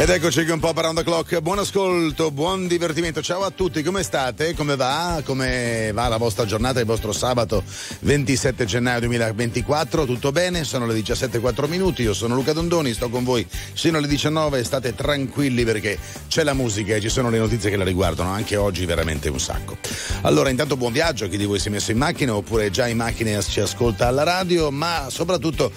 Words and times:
Ed 0.00 0.08
eccoci 0.08 0.44
qui 0.44 0.52
un 0.52 0.60
po' 0.60 0.72
per 0.72 0.90
the 0.94 1.02
clock. 1.02 1.40
Buon 1.40 1.58
ascolto, 1.58 2.30
buon 2.30 2.66
divertimento. 2.66 3.20
Ciao 3.20 3.42
a 3.42 3.50
tutti, 3.50 3.82
come 3.82 4.02
state? 4.02 4.54
Come 4.54 4.74
va? 4.74 5.20
Come 5.22 5.90
va 5.92 6.08
la 6.08 6.16
vostra 6.16 6.46
giornata, 6.46 6.80
il 6.80 6.86
vostro 6.86 7.12
sabato 7.12 7.62
27 7.98 8.64
gennaio 8.64 9.00
2024? 9.00 10.06
Tutto 10.06 10.32
bene? 10.32 10.64
Sono 10.64 10.86
le 10.86 10.98
17.4 10.98 11.68
minuti. 11.68 12.00
Io 12.00 12.14
sono 12.14 12.34
Luca 12.34 12.54
Dondoni, 12.54 12.94
sto 12.94 13.10
con 13.10 13.24
voi 13.24 13.46
fino 13.74 13.98
alle 13.98 14.08
19. 14.08 14.64
State 14.64 14.94
tranquilli 14.94 15.64
perché 15.64 15.98
c'è 16.28 16.44
la 16.44 16.54
musica 16.54 16.94
e 16.94 17.00
ci 17.02 17.10
sono 17.10 17.28
le 17.28 17.36
notizie 17.36 17.68
che 17.68 17.76
la 17.76 17.84
riguardano, 17.84 18.30
anche 18.30 18.56
oggi 18.56 18.86
veramente 18.86 19.28
un 19.28 19.38
sacco. 19.38 19.76
Allora, 20.22 20.48
intanto 20.48 20.78
buon 20.78 20.92
viaggio 20.92 21.26
a 21.26 21.28
chi 21.28 21.36
di 21.36 21.44
voi 21.44 21.58
si 21.58 21.68
è 21.68 21.70
messo 21.70 21.90
in 21.90 21.98
macchina 21.98 22.34
oppure 22.34 22.70
già 22.70 22.88
in 22.88 22.96
macchina 22.96 23.38
ci 23.42 23.60
ascolta 23.60 24.06
alla 24.06 24.22
radio, 24.22 24.70
ma 24.70 25.08
soprattutto, 25.10 25.70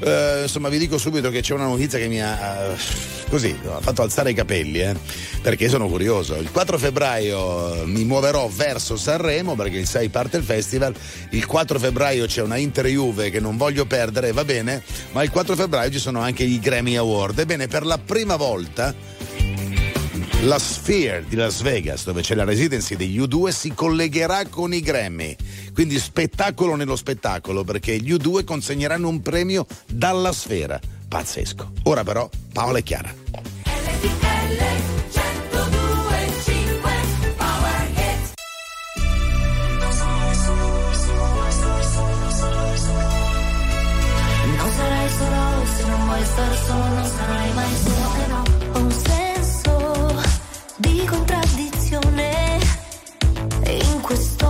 eh, 0.00 0.42
insomma, 0.42 0.68
vi 0.68 0.78
dico 0.78 0.98
subito 0.98 1.30
che 1.30 1.40
c'è 1.40 1.54
una 1.54 1.66
notizia 1.66 1.98
che 1.98 2.08
mi 2.08 2.22
ha 2.22 2.72
eh, 2.72 3.18
così 3.30 3.56
ha 3.66 3.80
fatto 3.80 4.02
alzare 4.02 4.30
i 4.30 4.34
capelli, 4.34 4.80
eh, 4.80 4.94
perché 5.40 5.68
sono 5.68 5.88
curioso. 5.88 6.34
Il 6.34 6.50
4 6.50 6.76
febbraio 6.76 7.86
mi 7.86 8.04
muoverò 8.04 8.48
verso 8.48 8.96
Sanremo 8.96 9.54
perché 9.54 9.78
il 9.78 9.86
6 9.86 10.08
parte 10.08 10.36
il 10.36 10.42
festival, 10.42 10.94
il 11.30 11.46
4 11.46 11.78
febbraio 11.78 12.26
c'è 12.26 12.42
una 12.42 12.56
Inter 12.56 12.86
Juve 12.86 13.30
che 13.30 13.40
non 13.40 13.56
voglio 13.56 13.86
perdere, 13.86 14.32
va 14.32 14.44
bene, 14.44 14.82
ma 15.12 15.22
il 15.22 15.30
4 15.30 15.54
febbraio 15.54 15.90
ci 15.90 16.00
sono 16.00 16.20
anche 16.20 16.42
i 16.42 16.58
Grammy 16.58 16.96
Award. 16.96 17.38
Ebbene, 17.38 17.68
per 17.68 17.86
la 17.86 17.98
prima 17.98 18.36
volta 18.36 18.94
la 20.42 20.58
Sphere 20.58 21.24
di 21.28 21.36
Las 21.36 21.60
Vegas, 21.60 22.04
dove 22.04 22.22
c'è 22.22 22.34
la 22.34 22.44
residency 22.44 22.96
degli 22.96 23.20
U2, 23.20 23.48
si 23.50 23.74
collegherà 23.74 24.46
con 24.46 24.72
i 24.72 24.80
Grammy. 24.80 25.36
Quindi 25.74 25.98
spettacolo 25.98 26.76
nello 26.76 26.96
spettacolo, 26.96 27.62
perché 27.62 27.98
gli 27.98 28.12
U2 28.12 28.44
consegneranno 28.44 29.08
un 29.08 29.20
premio 29.20 29.66
dalla 29.86 30.32
sfera. 30.32 30.80
Pazzesco. 31.08 31.72
Ora 31.84 32.04
però, 32.04 32.28
Paola 32.52 32.78
e 32.78 32.82
Chiara. 32.82 33.14
Non 44.56 44.72
solo, 46.66 46.99
questo 54.10 54.49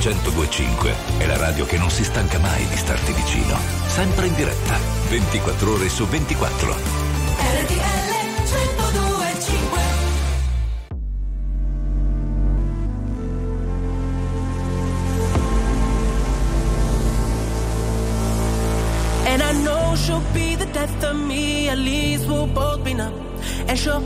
1025 0.00 0.94
è 1.18 1.26
la 1.26 1.36
radio 1.36 1.66
che 1.66 1.76
non 1.76 1.90
si 1.90 2.04
stanca 2.04 2.38
mai 2.38 2.66
di 2.68 2.76
starti 2.76 3.12
vicino. 3.12 3.54
Sempre 3.86 4.28
in 4.28 4.34
diretta, 4.34 4.78
24 5.10 5.72
ore 5.72 5.90
su 5.90 6.06
24. 6.06 6.72
RTL 6.72 8.10
1025 8.46 9.80
And 19.26 19.42
I 19.42 19.52
know 19.62 19.94
she'll 19.96 20.22
be 20.32 20.56
the 20.56 20.64
death 20.72 21.04
of 21.04 21.14
me, 21.14 21.68
at 21.68 21.76
least 21.76 22.26
we'll 22.26 22.46
both 22.46 22.82
be 22.82 22.94
numb. 22.94 23.12
And 23.68 23.78
she'll 23.78 24.00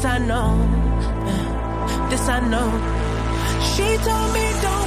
This 0.00 0.08
I 0.08 0.16
know, 0.16 0.56
this 2.08 2.26
I 2.26 2.40
know. 2.48 2.70
She 3.60 3.98
told 3.98 4.32
me 4.32 4.50
don't 4.62 4.79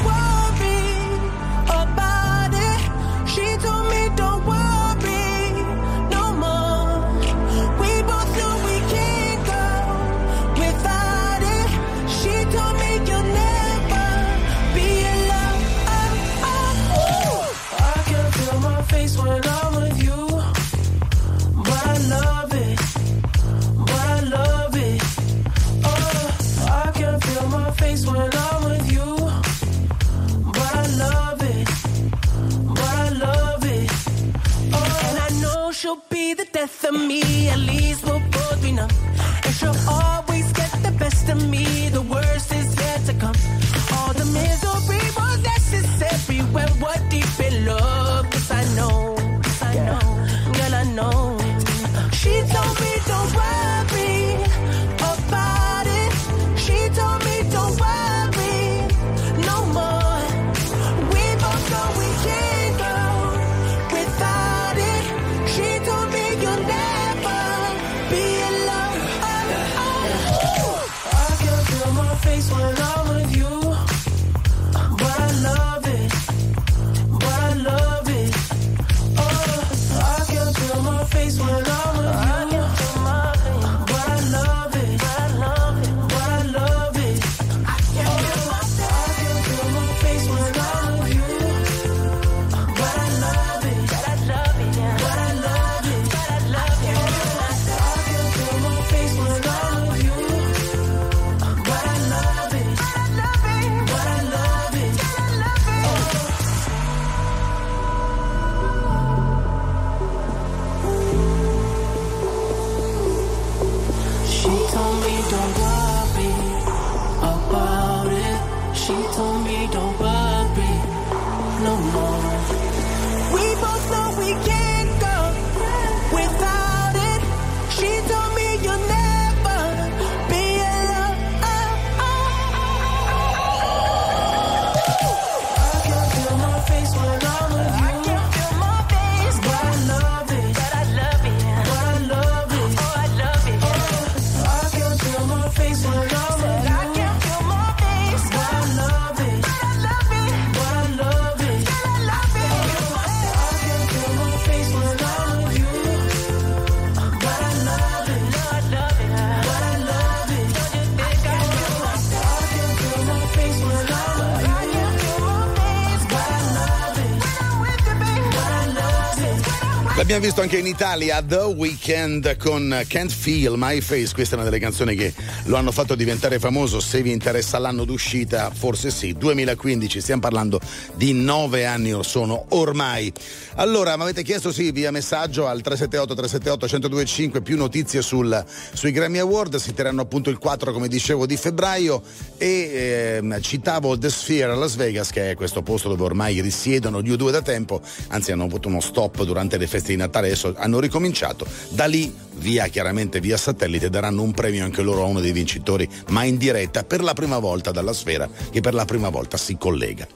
it. 170.13 170.23
L'abbiamo 170.23 170.31
visto 170.31 170.41
anche 170.41 170.59
in 170.59 170.71
Italia 170.71 171.23
The 171.23 171.37
Weeknd 171.37 172.37
con 172.37 172.83
Can't 172.87 173.11
Feel 173.11 173.55
My 173.57 173.81
Face. 173.81 174.13
Questa 174.13 174.35
è 174.35 174.37
una 174.37 174.47
delle 174.47 174.59
canzoni 174.59 174.95
che 174.95 175.11
lo 175.45 175.57
hanno 175.57 175.71
fatto 175.71 175.95
diventare 175.95 176.39
famoso. 176.39 176.79
Se 176.79 177.01
vi 177.01 177.11
interessa 177.11 177.57
l'anno 177.57 177.85
d'uscita, 177.85 178.51
forse 178.53 178.91
sì. 178.91 179.13
2015, 179.13 180.01
stiamo 180.01 180.21
parlando 180.21 180.59
di 180.95 181.13
nove 181.13 181.65
anni 181.65 181.93
or 181.93 182.05
sono 182.05 182.45
ormai. 182.49 183.11
Allora, 183.55 183.95
mi 183.97 184.03
avete 184.03 184.23
chiesto 184.23 184.51
sì 184.51 184.71
via 184.71 184.91
messaggio 184.91 185.47
al 185.47 185.61
378 185.61 186.13
378 186.13 186.67
1025 186.67 187.41
più 187.41 187.57
notizie 187.57 188.01
sul- 188.01 188.43
sui 188.73 188.91
Grammy 188.91 189.19
Award. 189.19 189.55
Si 189.57 189.73
terranno 189.73 190.01
appunto 190.01 190.29
il 190.29 190.37
4, 190.37 190.71
come 190.71 190.87
dicevo, 190.87 191.25
di 191.25 191.37
febbraio. 191.37 192.01
E 192.37 193.17
ehm, 193.17 193.41
citavo 193.41 193.97
The 193.97 194.09
Sphere 194.09 194.51
a 194.51 194.55
Las 194.55 194.75
Vegas, 194.75 195.09
che 195.09 195.31
è 195.31 195.35
questo 195.35 195.61
posto 195.61 195.89
dove 195.89 196.03
ormai 196.03 196.41
risiedono 196.41 197.01
gli 197.01 197.11
U2 197.11 197.31
da 197.31 197.41
tempo. 197.41 197.81
Anzi, 198.09 198.31
hanno 198.31 198.43
avuto 198.43 198.69
uno 198.69 198.79
stop 198.79 199.23
durante 199.23 199.57
le 199.57 199.67
feste 199.67 199.91
di 199.91 199.97
Natale, 199.97 200.27
adesso 200.27 200.53
hanno 200.57 200.79
ricominciato. 200.79 201.45
Da 201.69 201.85
lì, 201.85 202.13
via 202.35 202.67
chiaramente 202.67 203.19
via 203.19 203.37
satellite, 203.37 203.89
daranno 203.89 204.21
un 204.21 204.31
premio 204.31 204.63
anche 204.63 204.81
loro 204.81 205.03
a 205.03 205.05
uno 205.05 205.19
dei 205.19 205.31
vincitori, 205.33 205.89
ma 206.09 206.23
in 206.23 206.37
diretta 206.37 206.83
per 206.83 207.01
la 207.03 207.13
prima 207.13 207.39
volta 207.39 207.71
dalla 207.71 207.93
sfera, 207.93 208.29
che 208.51 208.61
per 208.61 208.73
la 208.73 208.85
prima 208.85 209.09
volta 209.09 209.37
si 209.37 209.57
collega. 209.57 210.07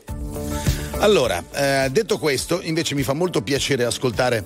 Allora, 1.00 1.44
eh, 1.52 1.90
detto 1.92 2.18
questo, 2.18 2.62
invece 2.62 2.96
mi 2.96 3.04
fa 3.04 3.14
molto 3.14 3.42
piacere 3.42 3.84
ascoltare 3.84 4.46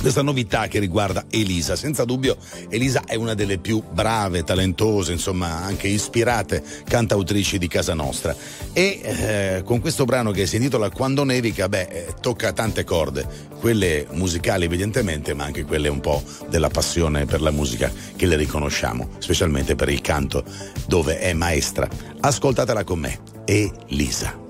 questa 0.00 0.22
novità 0.22 0.66
che 0.66 0.78
riguarda 0.78 1.24
Elisa. 1.30 1.76
Senza 1.76 2.04
dubbio 2.04 2.36
Elisa 2.68 3.04
è 3.04 3.14
una 3.14 3.34
delle 3.34 3.58
più 3.58 3.82
brave, 3.92 4.44
talentose, 4.44 5.12
insomma 5.12 5.62
anche 5.62 5.88
ispirate 5.88 6.62
cantautrici 6.84 7.58
di 7.58 7.68
casa 7.68 7.94
nostra. 7.94 8.34
E 8.72 9.00
eh, 9.02 9.62
con 9.64 9.80
questo 9.80 10.04
brano 10.04 10.30
che 10.30 10.46
si 10.46 10.56
intitola 10.56 10.90
Quando 10.90 11.24
nevica, 11.24 11.68
beh, 11.68 11.88
eh, 11.90 12.14
tocca 12.20 12.52
tante 12.52 12.84
corde, 12.84 13.26
quelle 13.58 14.06
musicali 14.12 14.64
evidentemente, 14.64 15.34
ma 15.34 15.44
anche 15.44 15.64
quelle 15.64 15.88
un 15.88 16.00
po' 16.00 16.22
della 16.48 16.68
passione 16.68 17.26
per 17.26 17.40
la 17.40 17.50
musica 17.50 17.92
che 18.16 18.26
le 18.26 18.36
riconosciamo, 18.36 19.10
specialmente 19.18 19.74
per 19.74 19.88
il 19.88 20.00
canto 20.00 20.44
dove 20.86 21.18
è 21.18 21.32
maestra. 21.32 21.88
Ascoltatela 22.20 22.84
con 22.84 22.98
me, 23.00 23.18
Elisa. 23.44 24.49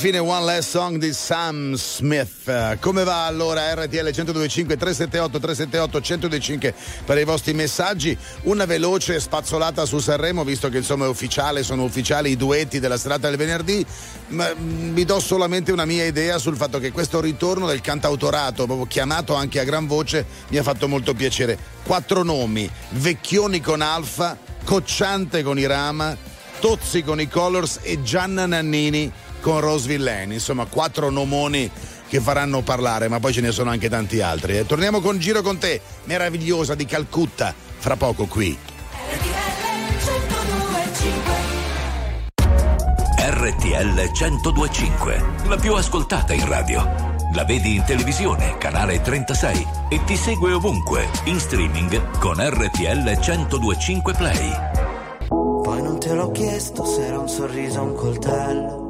fine 0.00 0.18
One 0.18 0.46
Last 0.46 0.70
Song 0.70 0.96
di 0.96 1.12
Sam 1.12 1.74
Smith. 1.74 2.78
Come 2.80 3.04
va 3.04 3.26
allora 3.26 3.74
RTL 3.74 3.96
1025 3.96 4.74
378 4.78 5.38
378 5.38 5.98
1025 5.98 6.74
per 7.04 7.18
i 7.18 7.24
vostri 7.24 7.52
messaggi? 7.52 8.16
Una 8.44 8.64
veloce 8.64 9.20
spazzolata 9.20 9.84
su 9.84 9.98
Sanremo, 9.98 10.42
visto 10.42 10.70
che 10.70 10.78
insomma 10.78 11.04
è 11.04 11.08
ufficiale, 11.08 11.62
sono 11.62 11.84
ufficiali 11.84 12.30
i 12.30 12.36
duetti 12.38 12.80
della 12.80 12.96
serata 12.96 13.28
del 13.28 13.36
venerdì. 13.36 13.84
Ma 14.28 14.50
mm, 14.58 14.94
vi 14.94 15.04
do 15.04 15.20
solamente 15.20 15.70
una 15.70 15.84
mia 15.84 16.06
idea 16.06 16.38
sul 16.38 16.56
fatto 16.56 16.78
che 16.78 16.92
questo 16.92 17.20
ritorno 17.20 17.66
del 17.66 17.82
cantautorato, 17.82 18.64
proprio 18.64 18.86
chiamato 18.86 19.34
anche 19.34 19.60
a 19.60 19.64
gran 19.64 19.86
voce, 19.86 20.24
mi 20.48 20.56
ha 20.56 20.62
fatto 20.62 20.88
molto 20.88 21.12
piacere. 21.12 21.58
Quattro 21.84 22.22
nomi: 22.22 22.70
Vecchioni 22.92 23.60
con 23.60 23.82
Alfa, 23.82 24.34
Cocciante 24.64 25.42
con 25.42 25.58
i 25.58 25.66
Rama, 25.66 26.16
Tozzi 26.58 27.02
con 27.02 27.20
i 27.20 27.28
Colors 27.28 27.80
e 27.82 28.02
Gianna 28.02 28.46
Nannini 28.46 29.28
con 29.40 29.60
Roseville 29.60 30.04
Lane. 30.04 30.34
Insomma, 30.34 30.66
quattro 30.66 31.10
nomoni 31.10 31.70
che 32.08 32.20
faranno 32.20 32.62
parlare, 32.62 33.08
ma 33.08 33.20
poi 33.20 33.32
ce 33.32 33.40
ne 33.40 33.52
sono 33.52 33.70
anche 33.70 33.88
tanti 33.88 34.20
altri. 34.20 34.58
eh. 34.58 34.66
Torniamo 34.66 35.00
con 35.00 35.18
Giro 35.18 35.42
con 35.42 35.58
te, 35.58 35.80
meravigliosa 36.04 36.74
di 36.74 36.84
Calcutta, 36.84 37.54
fra 37.78 37.96
poco 37.96 38.26
qui. 38.26 38.58
RTL 43.22 44.10
1025, 44.12 45.24
la 45.46 45.56
più 45.56 45.74
ascoltata 45.74 46.32
in 46.32 46.46
radio. 46.46 47.08
La 47.32 47.44
vedi 47.44 47.76
in 47.76 47.84
televisione, 47.84 48.58
canale 48.58 49.00
36 49.00 49.66
e 49.88 50.02
ti 50.04 50.16
segue 50.16 50.52
ovunque, 50.52 51.08
in 51.24 51.38
streaming 51.38 52.18
con 52.18 52.36
RTL 52.38 53.18
1025 53.18 54.14
Play. 54.14 54.52
Poi 55.62 55.80
non 55.80 56.00
te 56.00 56.12
l'ho 56.12 56.32
chiesto 56.32 56.84
se 56.84 57.06
era 57.06 57.20
un 57.20 57.28
sorriso 57.28 57.80
o 57.80 57.84
un 57.84 57.94
coltello. 57.94 58.89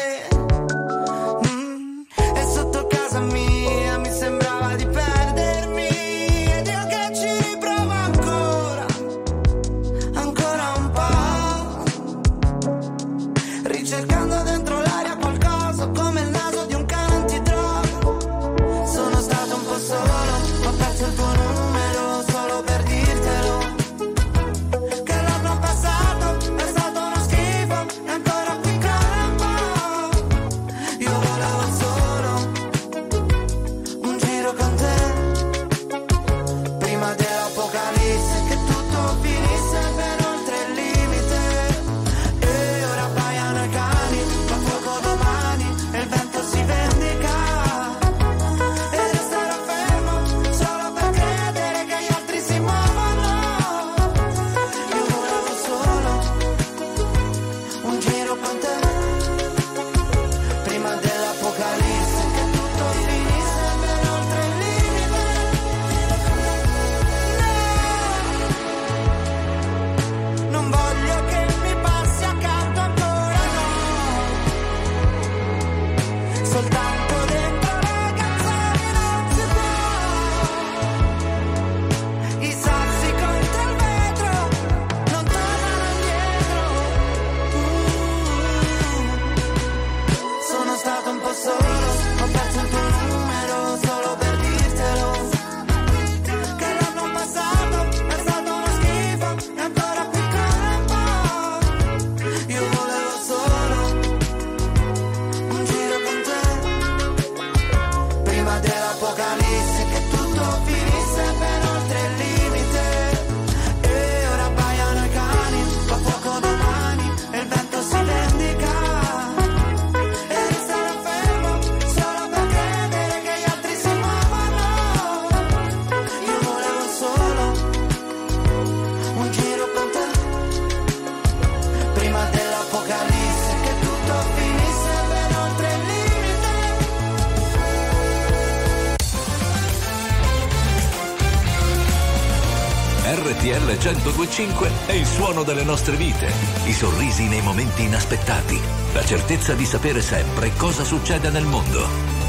1025 144.41 144.69
è 144.87 144.93
il 144.93 145.05
suono 145.05 145.43
delle 145.43 145.63
nostre 145.63 145.95
vite, 145.95 146.31
i 146.65 146.73
sorrisi 146.73 147.27
nei 147.27 147.41
momenti 147.41 147.83
inaspettati, 147.83 148.59
la 148.93 149.05
certezza 149.05 149.53
di 149.53 149.65
sapere 149.65 150.01
sempre 150.01 150.51
cosa 150.57 150.83
succede 150.83 151.29
nel 151.29 151.45
mondo. 151.45 152.20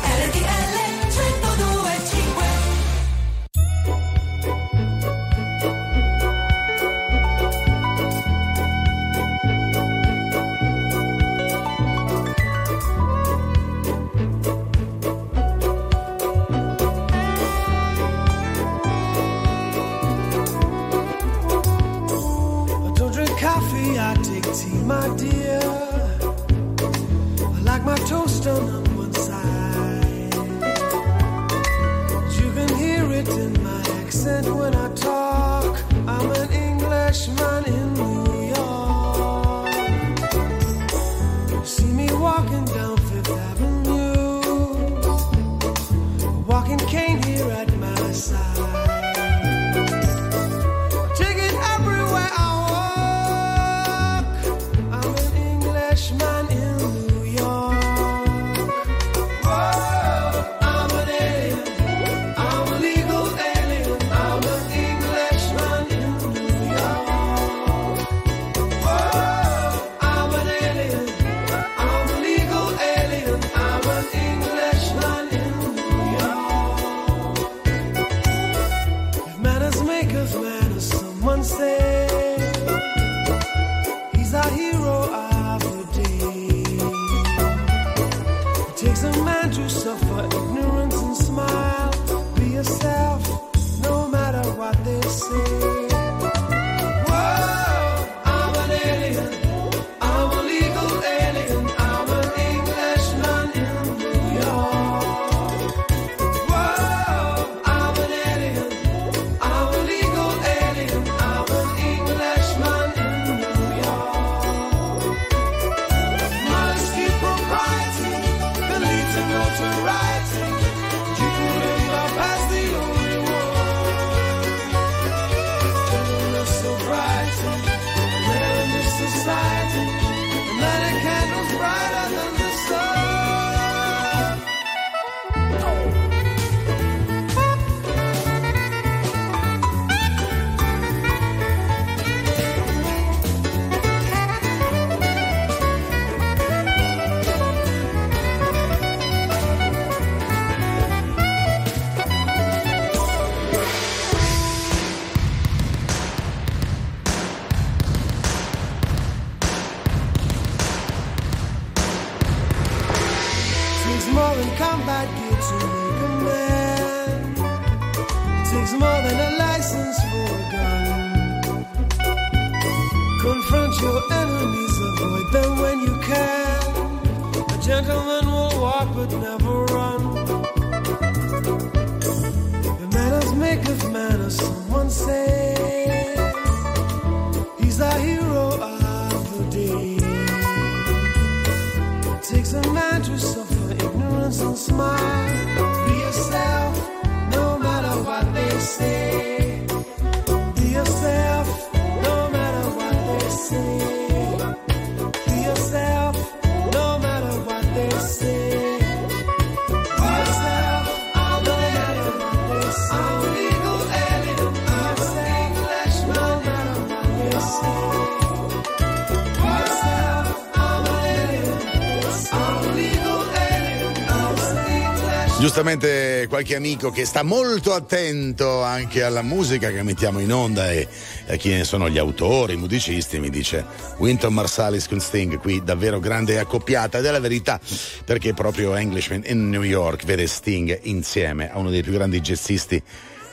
Giustamente 225.54 226.24
qualche 226.30 226.56
amico 226.56 226.90
che 226.90 227.04
sta 227.04 227.22
molto 227.22 227.74
attento 227.74 228.62
anche 228.62 229.02
alla 229.02 229.20
musica 229.20 229.70
che 229.70 229.82
mettiamo 229.82 230.18
in 230.18 230.32
onda 230.32 230.72
e 230.72 230.88
a 231.28 231.34
chi 231.34 231.50
ne 231.50 231.64
sono 231.64 231.90
gli 231.90 231.98
autori, 231.98 232.54
i 232.54 232.56
musicisti, 232.56 233.20
mi 233.20 233.28
dice 233.28 233.62
Winton 233.98 234.32
Marsalis 234.32 234.88
con 234.88 234.98
Sting, 234.98 235.38
qui 235.38 235.62
davvero 235.62 236.00
grande 236.00 236.38
accoppiata 236.38 236.96
ed 236.96 237.04
è 237.04 237.10
la 237.10 237.20
verità 237.20 237.60
perché 238.06 238.32
proprio 238.32 238.74
Englishman 238.74 239.24
in 239.26 239.50
New 239.50 239.62
York 239.62 240.06
vede 240.06 240.26
Sting 240.26 240.78
insieme 240.84 241.52
a 241.52 241.58
uno 241.58 241.68
dei 241.68 241.82
più 241.82 241.92
grandi 241.92 242.22
jazzisti 242.22 242.82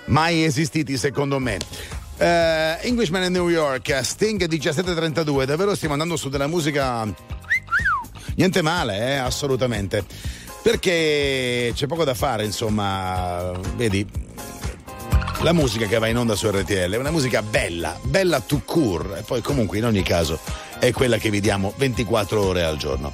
mai 0.08 0.44
esistiti 0.44 0.98
secondo 0.98 1.40
me. 1.40 1.58
Eh, 2.18 2.80
Englishman 2.82 3.24
in 3.24 3.32
New 3.32 3.48
York, 3.48 3.98
Sting 4.04 4.46
1732, 4.46 5.46
davvero 5.46 5.74
stiamo 5.74 5.94
andando 5.94 6.18
su 6.18 6.28
della 6.28 6.48
musica 6.48 7.08
Niente 8.40 8.62
male, 8.62 8.98
eh, 9.00 9.16
assolutamente. 9.16 10.06
Perché 10.62 11.72
c'è 11.74 11.88
poco 11.88 12.04
da 12.04 12.14
fare, 12.14 12.44
insomma, 12.46 13.52
vedi, 13.76 14.06
la 15.42 15.54
musica 15.54 15.86
che 15.86 15.98
va 16.00 16.08
in 16.08 16.18
onda 16.18 16.36
su 16.36 16.50
RTL 16.50 16.92
è 16.92 16.98
una 16.98 17.12
musica 17.12 17.42
bella, 17.42 17.98
bella 18.04 18.42
to 18.42 18.62
cure, 18.66 19.20
e 19.20 19.22
poi 19.22 19.42
comunque 19.42 19.78
in 19.78 19.86
ogni 19.86 20.04
caso 20.04 20.38
è 20.80 20.92
quella 20.92 21.18
che 21.18 21.30
vi 21.30 21.40
diamo 21.40 21.74
24 21.78 22.42
ore 22.42 22.64
al 22.64 22.78
giorno. 22.78 23.14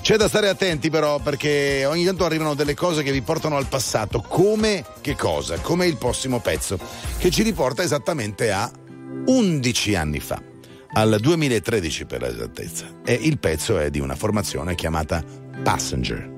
C'è 0.00 0.16
da 0.16 0.28
stare 0.28 0.48
attenti 0.48 0.90
però 0.90 1.18
perché 1.18 1.84
ogni 1.84 2.04
tanto 2.04 2.24
arrivano 2.24 2.54
delle 2.54 2.74
cose 2.74 3.02
che 3.02 3.12
vi 3.12 3.22
portano 3.22 3.56
al 3.56 3.66
passato, 3.66 4.20
come 4.20 4.84
che 5.00 5.14
cosa? 5.14 5.58
Come 5.58 5.86
il 5.86 5.96
prossimo 5.96 6.40
pezzo, 6.40 6.78
che 7.18 7.30
ci 7.30 7.42
riporta 7.42 7.82
esattamente 7.82 8.50
a 8.50 8.70
11 9.26 9.94
anni 9.94 10.18
fa, 10.18 10.42
al 10.94 11.18
2013 11.20 12.06
per 12.06 12.22
l'esattezza. 12.22 13.00
E 13.04 13.12
il 13.12 13.38
pezzo 13.38 13.78
è 13.78 13.90
di 13.90 14.00
una 14.00 14.16
formazione 14.16 14.74
chiamata 14.74 15.22
Passenger. 15.62 16.32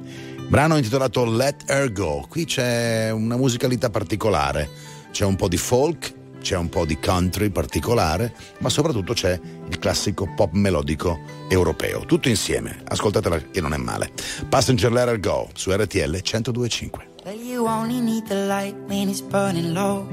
Brano 0.52 0.76
intitolato 0.76 1.24
Let 1.24 1.64
Her 1.66 1.90
Go. 1.92 2.26
Qui 2.28 2.44
c'è 2.44 3.08
una 3.08 3.38
musicalità 3.38 3.88
particolare, 3.88 4.68
c'è 5.10 5.24
un 5.24 5.34
po' 5.34 5.48
di 5.48 5.56
folk, 5.56 6.12
c'è 6.42 6.58
un 6.58 6.68
po' 6.68 6.84
di 6.84 6.98
country 6.98 7.48
particolare, 7.48 8.34
ma 8.58 8.68
soprattutto 8.68 9.14
c'è 9.14 9.40
il 9.66 9.78
classico 9.78 10.30
pop 10.36 10.52
melodico 10.52 11.20
europeo. 11.48 12.04
Tutto 12.04 12.28
insieme, 12.28 12.82
ascoltatela 12.86 13.38
che 13.50 13.62
non 13.62 13.72
è 13.72 13.78
male. 13.78 14.12
Passenger 14.50 14.92
Let 14.92 15.08
Her 15.08 15.20
Go 15.20 15.48
su 15.54 15.70
RTL 15.70 16.20
1025. 16.22 17.08
Well, 17.24 17.34
you 17.34 17.66
only 17.66 18.00
need 18.02 18.26
the 18.26 18.44
light 18.46 18.76
when 18.88 19.08
it's 19.08 19.22
burning 19.22 19.72
low. 19.72 20.06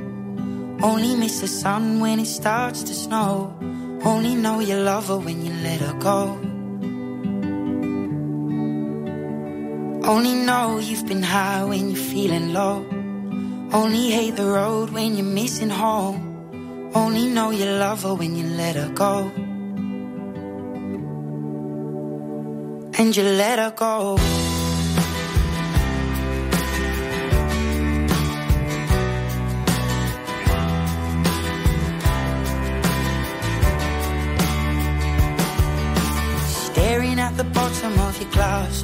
Only 0.79 1.17
miss 1.17 1.41
the 1.41 1.47
sun 1.47 1.99
when 1.99 2.17
it 2.17 2.27
starts 2.27 2.83
to 2.83 2.93
snow. 2.93 3.57
Only 4.03 4.35
know 4.35 4.61
you 4.61 4.77
love 4.77 5.09
her 5.09 5.17
when 5.17 5.43
you 5.43 5.51
let 5.61 5.81
her 5.81 5.97
go. 5.97 6.58
Only 10.09 10.33
know 10.33 10.79
you've 10.79 11.05
been 11.05 11.21
high 11.21 11.63
when 11.65 11.91
you're 11.91 12.05
feeling 12.13 12.51
low. 12.51 12.83
Only 13.71 14.09
hate 14.09 14.35
the 14.35 14.47
road 14.47 14.89
when 14.89 15.15
you're 15.15 15.33
missing 15.41 15.69
home. 15.69 16.91
Only 16.95 17.27
know 17.27 17.51
you 17.51 17.65
love 17.65 18.01
her 18.01 18.15
when 18.15 18.35
you 18.35 18.47
let 18.57 18.75
her 18.75 18.89
go. 18.89 19.31
And 22.97 23.15
you 23.15 23.21
let 23.21 23.59
her 23.59 23.71
go. 23.85 24.17
Staring 36.65 37.19
at 37.19 37.37
the 37.37 37.43
bottom 37.43 37.99
of 37.99 38.19
your 38.19 38.31
glass 38.31 38.83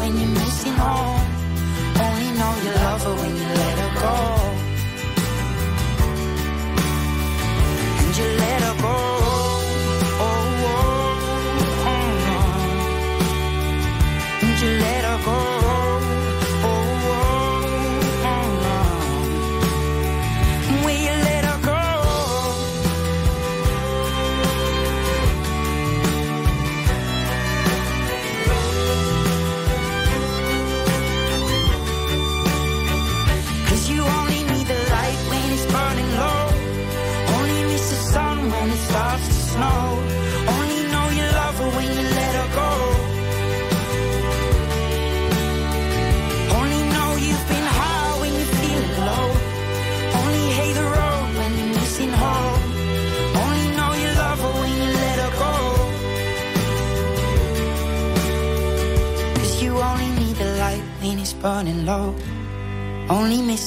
when 0.00 0.16
you're 0.16 0.39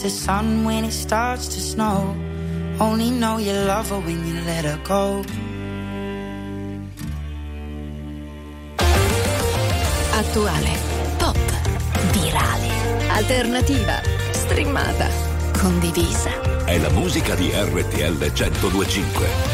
the 0.03 0.09
sun 0.09 0.65
when 0.65 0.83
it 0.83 0.91
starts 0.91 1.47
to 1.47 1.61
snow. 1.61 2.13
Only 2.77 3.09
know 3.09 3.37
you 3.37 3.53
love 3.53 3.89
her 3.89 3.99
when 4.01 4.19
you 4.27 4.41
let 4.41 4.65
her 4.65 4.77
go. 4.83 5.23
Attuale, 10.19 10.75
pop, 11.17 11.37
virale, 12.11 12.71
alternativa, 13.11 14.01
streamata, 14.31 15.07
condivisa. 15.57 16.31
È 16.65 16.77
la 16.77 16.89
musica 16.89 17.35
di 17.35 17.49
RTL 17.53 18.17
1025. 18.19 19.52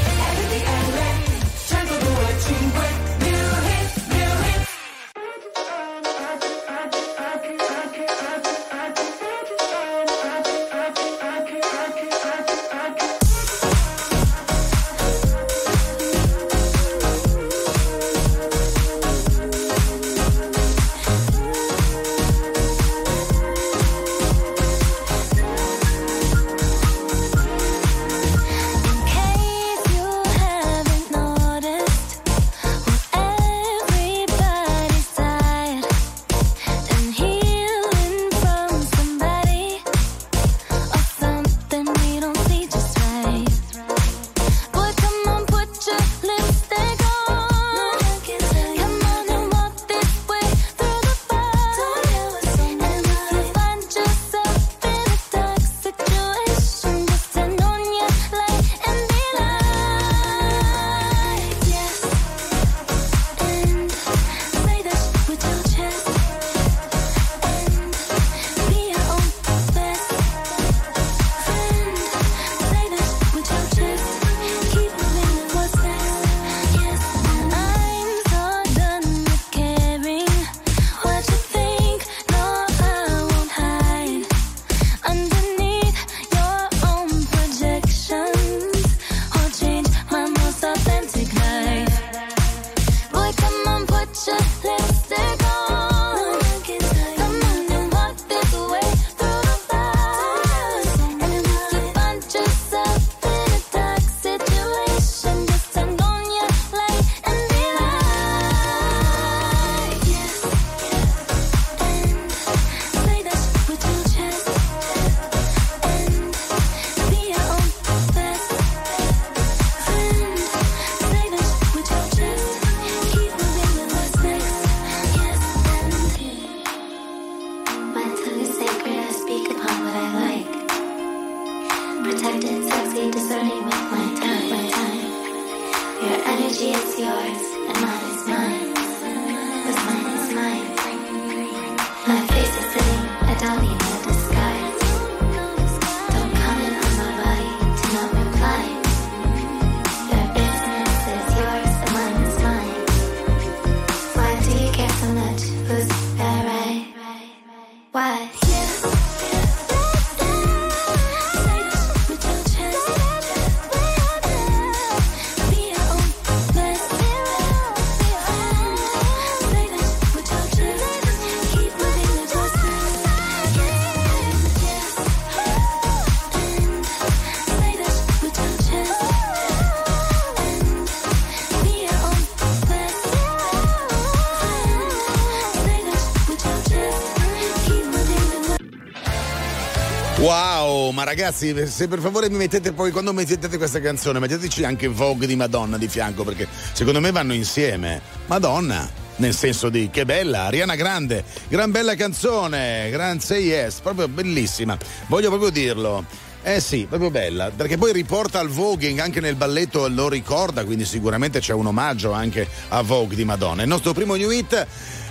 Ragazzi, 191.10 191.56
se 191.66 191.88
per 191.88 191.98
favore 192.00 192.30
mi 192.30 192.38
mettete 192.38 192.72
poi, 192.72 192.92
quando 192.92 193.14
mettete 193.14 193.58
questa 193.58 193.82
canzone, 193.82 194.20
metteteci 194.20 194.64
anche 194.64 194.88
Vogue 194.88 195.26
di 195.26 195.36
Madonna 195.36 195.76
di 195.76 195.88
fianco, 195.88 196.24
perché 196.24 196.48
secondo 196.74 197.00
me 197.00 197.10
vanno 197.10 197.34
insieme. 197.34 198.00
Madonna, 198.28 198.88
nel 199.16 199.34
senso 199.34 199.70
di 199.70 199.90
che 199.92 200.06
bella, 200.06 200.44
Ariana 200.44 200.76
Grande, 200.76 201.24
gran 201.48 201.72
bella 201.72 201.96
canzone, 201.96 202.92
gran 202.92 203.20
say 203.20 203.44
yes, 203.44 203.80
proprio 203.80 204.08
bellissima, 204.08 204.78
voglio 205.08 205.30
proprio 205.30 205.50
dirlo. 205.50 206.06
Eh 206.44 206.60
sì, 206.62 206.86
proprio 206.88 207.10
bella, 207.10 207.50
perché 207.54 207.78
poi 207.78 207.92
riporta 207.92 208.40
al 208.40 208.50
voguing 208.50 209.00
anche 209.00 209.20
nel 209.20 209.36
balletto 209.36 209.88
lo 209.88 210.10
ricorda, 210.10 210.64
quindi 210.64 210.86
sicuramente 210.86 211.40
c'è 211.40 211.54
un 211.54 211.66
omaggio 211.66 212.12
anche 212.12 212.48
a 212.68 212.84
Vogue 212.84 213.16
di 213.16 213.26
Madonna. 213.26 213.64
Il 213.64 213.68
nostro 213.68 213.94
primo 213.94 214.14
new 214.14 214.30
hit 214.30 214.68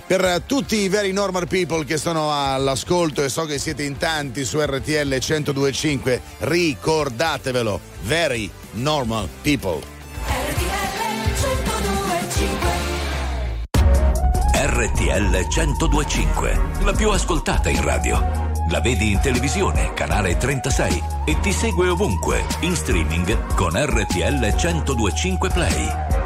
per 0.09 0.42
tutti 0.47 0.77
i 0.77 0.88
very 0.88 1.12
normal 1.12 1.47
people 1.47 1.85
che 1.85 1.99
sono 1.99 2.33
all'ascolto 2.33 3.23
e 3.23 3.29
so 3.29 3.44
che 3.44 3.59
siete 3.59 3.83
in 3.83 3.99
tanti 3.99 4.42
su 4.42 4.59
RTL 4.59 5.07
1025, 5.07 6.23
ricordatevelo, 6.38 7.79
very 8.05 8.51
normal 8.73 9.29
people. 9.42 9.83
RTL 14.55 15.47
1025, 15.47 16.61
la 16.85 16.92
più 16.92 17.11
ascoltata 17.11 17.68
in 17.68 17.83
radio. 17.83 18.47
La 18.71 18.81
vedi 18.81 19.12
in 19.12 19.21
televisione, 19.21 19.92
canale 19.92 20.38
36 20.38 21.03
e 21.27 21.38
ti 21.40 21.53
segue 21.53 21.88
ovunque, 21.88 22.44
in 22.61 22.75
streaming 22.75 23.55
con 23.55 23.73
RTL 23.75 24.55
1025 24.57 25.51
Play. 25.51 26.18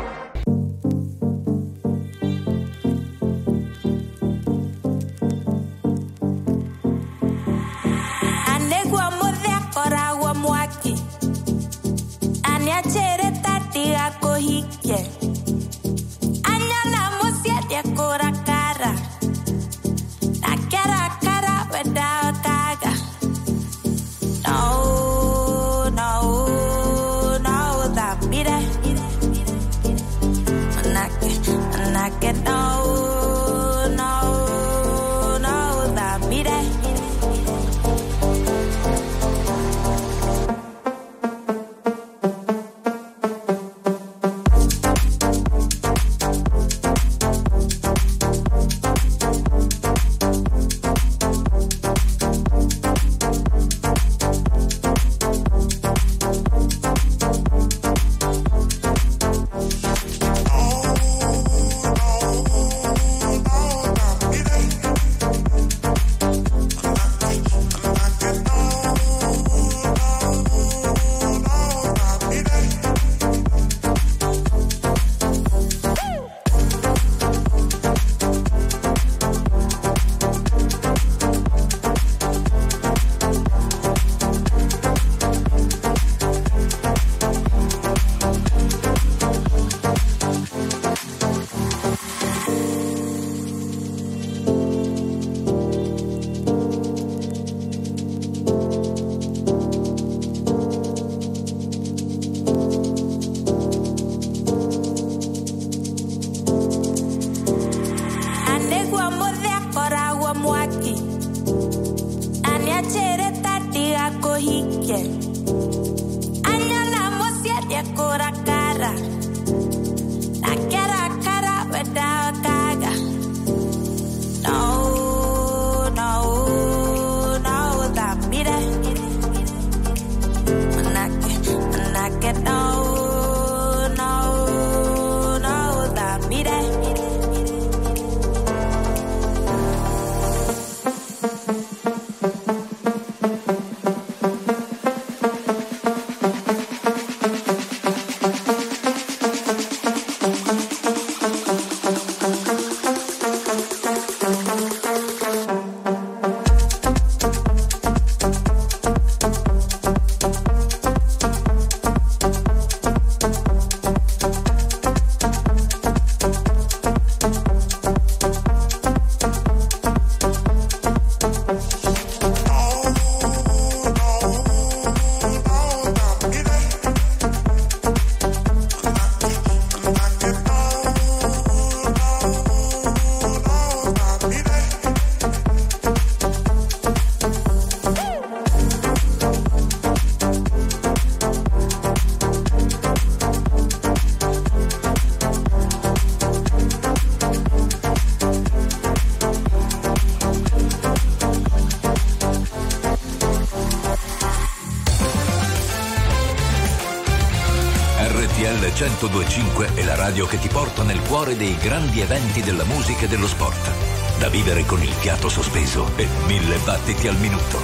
1025 209.09 209.75
è 209.75 209.83
la 209.83 209.97
radio 209.97 210.27
che 210.27 210.39
ti 210.39 210.47
porta 210.47 210.85
nel 210.85 211.01
cuore 211.01 211.37
dei 211.37 211.57
grandi 211.57 212.01
eventi 212.01 212.41
della 212.41 212.63
musica 212.65 213.07
e 213.07 213.09
dello 213.09 213.27
sport. 213.27 213.71
Da 214.19 214.29
vivere 214.29 214.65
con 214.65 214.81
il 214.81 214.93
fiato 214.93 215.29
sospeso 215.29 215.91
e 215.97 216.07
mille 216.27 216.57
battiti 216.59 217.09
al 217.09 217.17
minuto. 217.17 217.59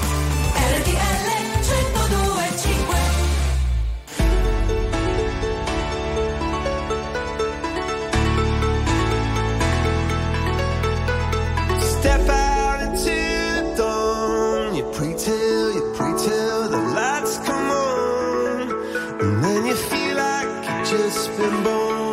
RTL 0.55 1.29
1025 1.95 2.97
Step 11.79 12.29
out 12.29 12.81
into 12.81 13.05
the 13.05 13.75
dawn. 13.77 14.75
You 14.75 14.85
pray 14.91 15.15
till, 15.15 15.73
you 15.73 15.93
pray 15.95 16.13
till 16.17 16.69
the 16.69 16.79
lights 16.95 17.39
come 17.45 17.71
on. 17.71 18.71
And 19.21 19.45
then 19.45 19.67
you 19.67 19.75
just 20.99 21.31
been 21.39 21.63
born. 21.63 22.08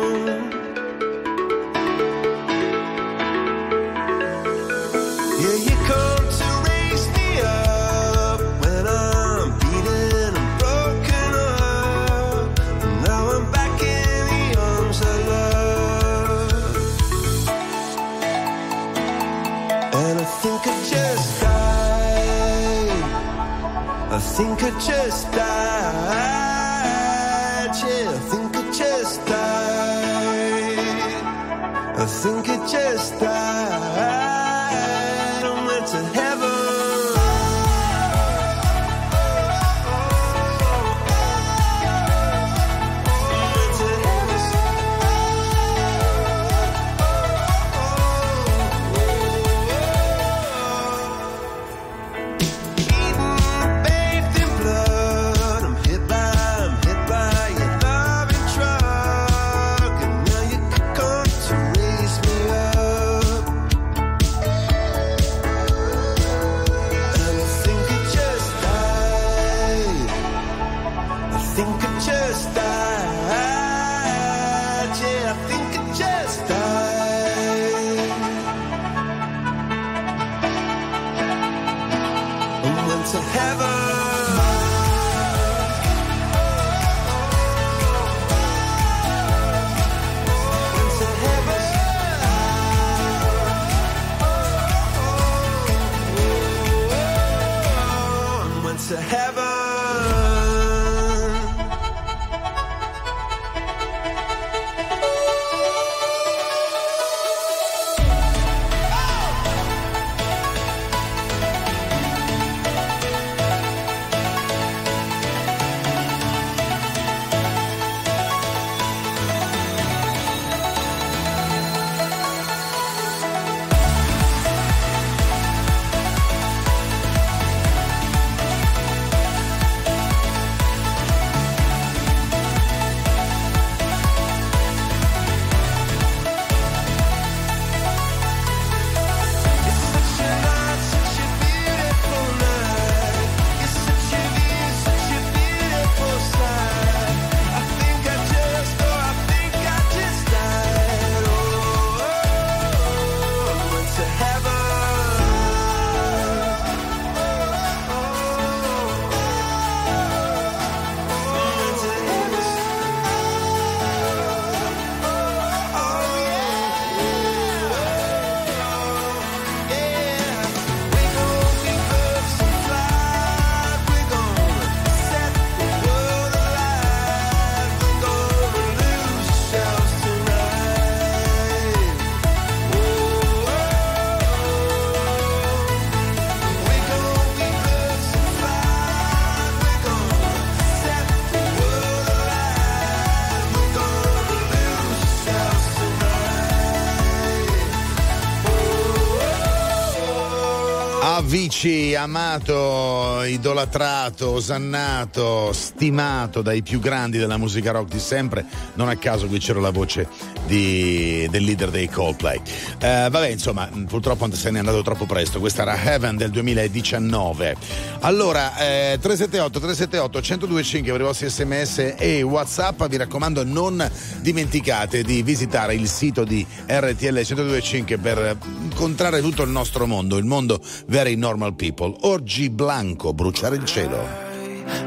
Vici, 201.26 201.92
amato, 201.96 203.24
idolatrato, 203.24 204.30
osannato, 204.30 205.52
stimato 205.52 206.40
dai 206.40 206.62
più 206.62 206.78
grandi 206.78 207.18
della 207.18 207.36
musica 207.36 207.72
rock 207.72 207.90
di 207.90 207.98
sempre. 207.98 208.44
Non 208.74 208.88
a 208.88 208.96
caso 208.96 209.26
qui 209.26 209.40
c'era 209.40 209.58
la 209.58 209.70
voce 209.70 210.08
di, 210.46 211.26
del 211.28 211.42
leader 211.42 211.70
dei 211.70 211.88
Coldplay. 211.88 212.40
Eh, 212.78 213.08
vabbè, 213.10 213.26
insomma, 213.26 213.68
purtroppo 213.88 214.32
se 214.32 214.52
n'è 214.52 214.60
andato 214.60 214.82
troppo 214.82 215.04
presto. 215.04 215.40
Questa 215.40 215.62
era 215.62 215.76
Heaven 215.76 216.16
del 216.16 216.30
2019. 216.30 217.56
Allora, 218.02 218.56
eh, 218.58 218.98
378 219.00 219.58
378 219.58 220.20
1025 220.20 220.92
per 220.92 221.00
i 221.00 221.04
vostri 221.04 221.28
sms 221.28 221.94
e 221.98 222.22
WhatsApp. 222.22 222.84
Vi 222.86 222.96
raccomando, 222.96 223.44
non 223.44 223.90
dimenticate 224.20 225.02
di 225.02 225.22
visitare 225.22 225.74
il 225.74 225.88
sito 225.88 226.22
di 226.22 226.46
RTL 226.66 227.04
1025 227.04 227.98
per 227.98 228.38
incontrare 228.62 229.20
tutto 229.20 229.42
il 229.42 229.50
nostro 229.50 229.86
mondo, 229.86 230.18
il 230.18 230.24
mondo 230.24 230.60
vero 230.86 231.14
dei 231.16 231.18
Normal 231.18 231.54
People. 231.54 231.96
Orgi 232.02 232.50
Blanco, 232.50 233.14
bruciare 233.14 233.56
il 233.56 233.64
cielo. 233.64 234.06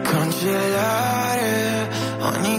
Congelare 0.03 1.89
ogni 2.21 2.58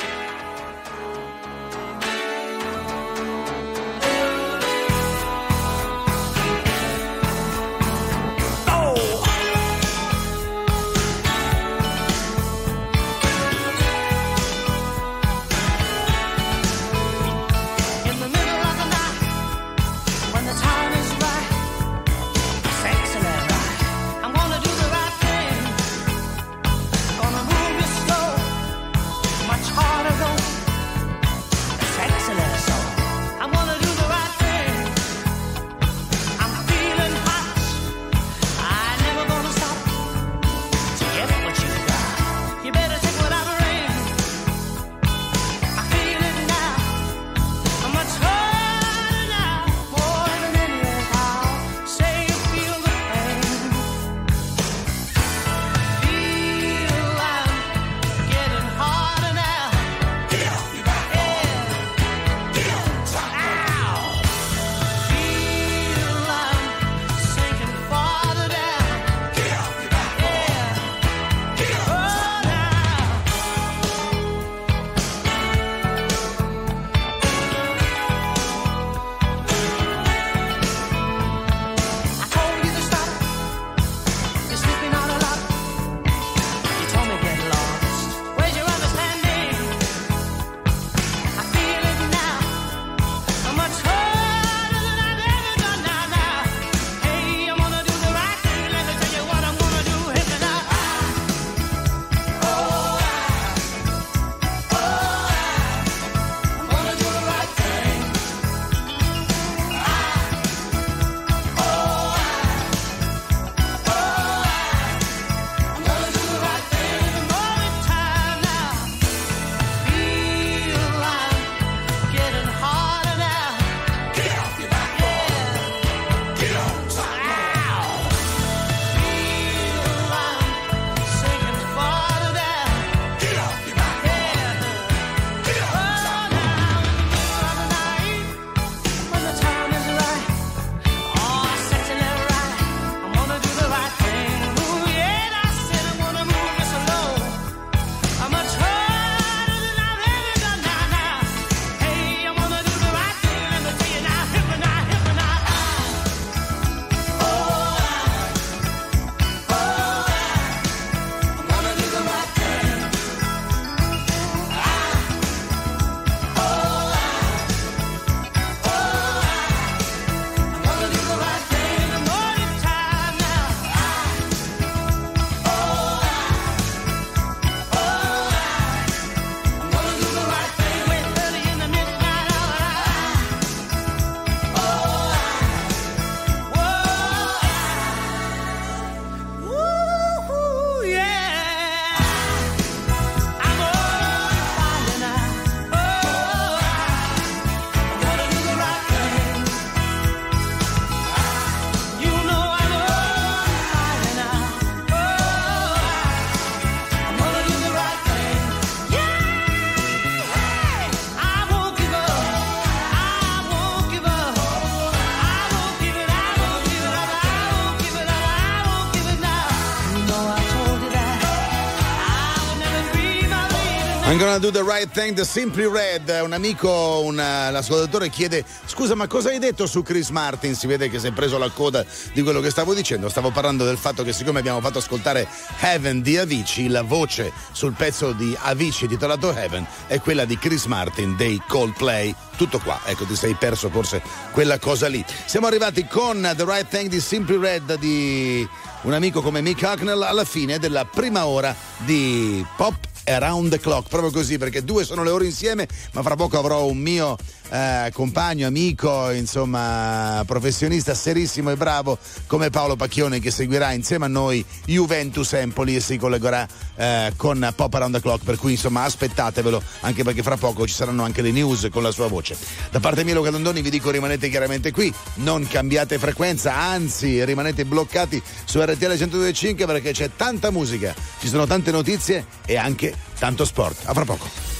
Gonna 224.31 224.39
do 224.39 224.51
the 224.51 224.63
right 224.63 224.89
thing, 224.89 225.13
the 225.13 225.25
Simply 225.25 225.67
Red. 225.67 226.07
Un 226.23 226.31
amico, 226.31 227.01
un, 227.03 227.19
eh, 227.19 227.51
l'ascoltatore 227.51 228.09
chiede: 228.09 228.45
Scusa, 228.65 228.95
ma 228.95 229.07
cosa 229.07 229.29
hai 229.29 229.39
detto 229.39 229.65
su 229.65 229.83
Chris 229.83 230.09
Martin? 230.09 230.55
Si 230.55 230.67
vede 230.67 230.89
che 230.89 230.99
si 230.99 231.07
è 231.07 231.11
preso 231.11 231.37
la 231.37 231.49
coda 231.49 231.83
di 232.13 232.21
quello 232.21 232.39
che 232.39 232.49
stavo 232.49 232.73
dicendo. 232.73 233.09
Stavo 233.09 233.31
parlando 233.31 233.65
del 233.65 233.77
fatto 233.77 234.03
che, 234.03 234.13
siccome 234.13 234.39
abbiamo 234.39 234.61
fatto 234.61 234.77
ascoltare 234.77 235.27
Heaven 235.59 236.01
di 236.01 236.17
Avicii, 236.17 236.69
la 236.69 236.83
voce 236.83 237.33
sul 237.51 237.73
pezzo 237.73 238.13
di 238.13 238.37
Avicii 238.39 238.87
titolato 238.87 239.33
Heaven 239.33 239.67
è 239.87 239.99
quella 239.99 240.23
di 240.23 240.37
Chris 240.37 240.65
Martin 240.65 241.17
dei 241.17 241.41
Coldplay. 241.45 242.15
Tutto 242.37 242.59
qua, 242.59 242.79
ecco, 242.85 243.03
ti 243.03 243.15
sei 243.15 243.33
perso 243.33 243.69
forse 243.69 244.01
quella 244.31 244.59
cosa 244.59 244.87
lì. 244.87 245.03
Siamo 245.25 245.47
arrivati 245.47 245.85
con 245.87 246.21
The 246.21 246.45
Right 246.45 246.67
Thing 246.69 246.89
di 246.89 247.01
Simply 247.01 247.37
Red 247.37 247.75
di 247.75 248.47
un 248.83 248.93
amico 248.93 249.21
come 249.21 249.41
Mick 249.41 249.61
Hucknell 249.61 250.01
alla 250.01 250.25
fine 250.25 250.57
della 250.57 250.85
prima 250.85 251.25
ora 251.25 251.53
di 251.79 252.45
Pop 252.55 252.90
Around 253.05 253.49
the 253.49 253.59
Clock, 253.59 253.89
proprio 253.89 254.11
così, 254.11 254.37
perché 254.37 254.63
due 254.63 254.83
sono 254.83 255.03
le 255.03 255.09
ore 255.09 255.25
insieme, 255.25 255.67
ma 255.93 256.01
fra 256.01 256.15
poco 256.15 256.37
avrò 256.37 256.65
un 256.65 256.77
mio 256.77 257.17
eh, 257.51 257.91
compagno, 257.93 258.47
amico, 258.47 259.09
insomma, 259.11 260.23
professionista 260.25 260.93
serissimo 260.93 261.51
e 261.51 261.57
bravo 261.57 261.97
come 262.27 262.49
Paolo 262.49 262.75
Pacchione 262.75 263.19
che 263.19 263.29
seguirà 263.29 263.73
insieme 263.73 264.05
a 264.05 264.07
noi 264.07 264.43
Juventus 264.65 265.33
Empoli 265.33 265.75
e 265.75 265.81
si 265.81 265.97
collegherà 265.97 266.47
eh, 266.75 267.13
con 267.17 267.51
Pop 267.55 267.73
Around 267.73 267.95
the 267.95 268.01
Clock, 268.01 268.23
per 268.23 268.37
cui 268.37 268.51
insomma 268.51 268.83
aspettatevelo, 268.83 269.61
anche 269.81 270.03
perché 270.03 270.23
fra 270.23 270.37
poco 270.37 270.65
ci 270.65 270.73
saranno 270.73 271.03
anche 271.03 271.21
le 271.21 271.31
news 271.31 271.67
con 271.71 271.83
la 271.83 271.91
sua 271.91 272.07
voce. 272.07 272.37
Da 272.69 272.79
parte 272.79 273.03
mia 273.03 273.15
Luca 273.15 273.31
Dondoni 273.31 273.61
vi 273.61 273.69
dico 273.69 273.89
rimanete 273.89 274.29
chiaramente 274.29 274.71
qui, 274.71 274.93
non 275.15 275.45
cambiate 275.47 275.99
frequenza, 275.99 276.55
anzi 276.55 277.23
rimanete 277.25 277.65
bloccati 277.65 278.21
su 278.45 278.61
RTL 278.61 278.85
102.5 278.85 279.65
perché 279.65 279.91
c'è 279.91 280.11
tanta 280.15 280.51
musica, 280.51 280.95
ci 281.19 281.27
sono 281.27 281.45
tante 281.45 281.71
notizie 281.71 282.25
e 282.45 282.55
anche 282.57 282.90
tanto 283.17 283.45
sport. 283.45 283.77
A 283.85 283.93
fra 283.93 284.05
poco. 284.05 284.51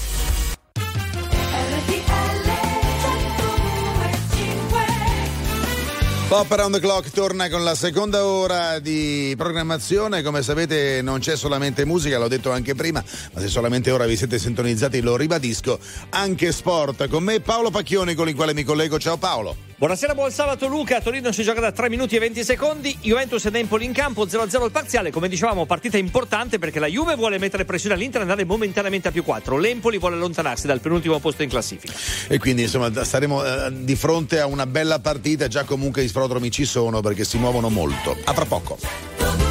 Pop 6.32 6.50
Around 6.50 6.76
the 6.76 6.80
Clock 6.80 7.10
torna 7.10 7.50
con 7.50 7.62
la 7.66 7.76
seconda 7.76 8.26
ora 8.26 8.80
di 8.80 9.34
programmazione. 9.36 10.22
Come 10.24 10.42
sapete 10.42 11.02
non 11.02 11.20
c'è 11.20 11.36
solamente 11.36 11.84
musica, 11.84 12.18
l'ho 12.18 12.30
detto 12.30 12.52
anche 12.52 12.74
prima, 12.74 13.04
ma 13.34 13.42
se 13.42 13.50
solamente 13.50 13.92
ora 13.92 14.06
vi 14.06 14.16
siete 14.16 14.40
sintonizzati 14.40 15.02
lo 15.02 15.18
ribadisco, 15.18 15.78
anche 16.12 16.54
sport. 16.54 17.10
Con 17.10 17.24
me 17.24 17.42
Paolo 17.42 17.70
Pacchioni 17.70 18.14
con 18.16 18.30
il 18.30 18.36
quale 18.36 18.54
mi 18.54 18.64
collego. 18.64 18.98
Ciao 18.98 19.18
Paolo. 19.18 19.70
Buonasera, 19.82 20.14
buon 20.14 20.30
sabato 20.30 20.68
Luca. 20.68 20.98
A 20.98 21.02
Torino 21.02 21.32
si 21.32 21.42
gioca 21.42 21.60
da 21.60 21.72
3 21.72 21.90
minuti 21.90 22.16
e 22.16 22.20
20 22.20 22.44
secondi. 22.44 22.96
Juventus 23.02 23.44
e 23.46 23.50
Napoli 23.50 23.84
in 23.84 23.94
campo, 23.94 24.28
0-0 24.28 24.66
il 24.66 24.70
parziale. 24.70 25.10
Come 25.10 25.28
dicevamo, 25.28 25.66
partita 25.66 25.98
importante 25.98 26.60
perché 26.60 26.78
la 26.78 26.86
Juve 26.86 27.16
vuole 27.16 27.40
mettere 27.40 27.66
pressione 27.66 27.96
all'Inter 27.96 28.20
e 28.20 28.22
andare 28.22 28.46
momentaneamente 28.46 29.08
a 29.08 29.12
più 29.12 29.24
4. 29.24 29.58
L'Empoli 29.58 29.98
vuole 29.98 30.18
allontanarsi 30.18 30.68
dal 30.68 30.82
penultimo 30.82 31.18
posto 31.18 31.42
in 31.42 31.50
classifica. 31.50 31.94
E 32.28 32.38
quindi 32.38 32.62
insomma 32.62 33.04
staremo 33.04 33.44
eh, 33.44 33.72
di 33.84 33.96
fronte 33.96 34.40
a 34.40 34.46
una 34.46 34.68
bella 34.68 35.00
partita. 35.00 35.48
Già 35.48 35.64
comunque 35.64 36.04
gli 36.04 36.08
sprodromi 36.08 36.52
ci 36.52 36.66
sono 36.66 37.02
perché 37.02 37.24
si 37.24 37.40
muovono 37.40 37.70
molto. 37.70 38.16
A 38.26 38.34
fra 38.34 38.46
poco. 38.46 39.51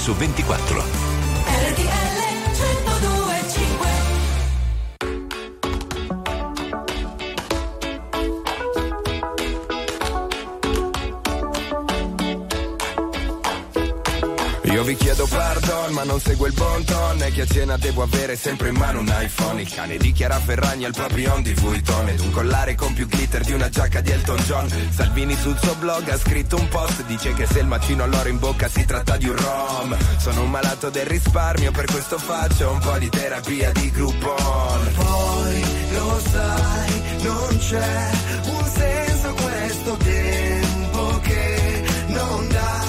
Su 0.00 0.14
24. 0.14 0.80
RTL 0.80 0.84
1025 2.48 3.88
Io 14.72 14.82
vi 14.84 14.96
chiedo 14.96 15.26
pardon 15.26 15.92
ma 15.92 16.04
non 16.04 16.18
seguo 16.18 16.46
il 16.46 16.54
bon 16.54 16.82
ton 16.84 17.22
E 17.22 17.30
che 17.32 17.42
a 17.42 17.46
cena 17.46 17.76
devo 17.76 18.02
avere 18.02 18.36
sempre 18.36 18.70
in 18.70 18.76
mano 18.76 19.00
un 19.00 19.14
iPhone 19.20 19.39
Cane 19.72 19.98
di 19.98 20.12
Chiara 20.12 20.38
Ferragni 20.40 20.84
al 20.84 20.92
papillon 20.94 21.42
di 21.42 21.54
Vuitton 21.54 22.08
Ed 22.08 22.20
un 22.20 22.30
collare 22.30 22.74
con 22.74 22.92
più 22.92 23.06
glitter 23.06 23.42
di 23.44 23.52
una 23.52 23.68
giacca 23.68 24.00
di 24.00 24.10
Elton 24.10 24.38
John. 24.38 24.68
Salvini 24.90 25.36
sul 25.36 25.56
suo 25.58 25.74
blog 25.76 26.08
ha 26.08 26.18
scritto 26.18 26.56
un 26.56 26.68
post 26.68 27.04
Dice 27.04 27.32
che 27.34 27.46
se 27.46 27.60
il 27.60 27.66
macino 27.66 28.02
all'oro 28.02 28.28
in 28.28 28.38
bocca 28.38 28.68
si 28.68 28.84
tratta 28.84 29.16
di 29.16 29.28
un 29.28 29.36
rom. 29.36 29.96
Sono 30.18 30.42
un 30.42 30.50
malato 30.50 30.90
del 30.90 31.06
risparmio 31.06 31.70
per 31.70 31.84
questo 31.86 32.18
faccio 32.18 32.70
un 32.70 32.78
po' 32.78 32.98
di 32.98 33.08
terapia 33.08 33.70
di 33.72 33.90
Groupon. 33.90 34.92
Poi 34.94 35.64
lo 35.92 36.20
sai, 36.30 37.02
non 37.22 37.58
c'è 37.58 38.10
un 38.46 38.64
senso 38.74 39.34
questo 39.34 39.96
tempo 39.96 41.20
che 41.22 41.82
non 42.08 42.48
dà 42.48 42.84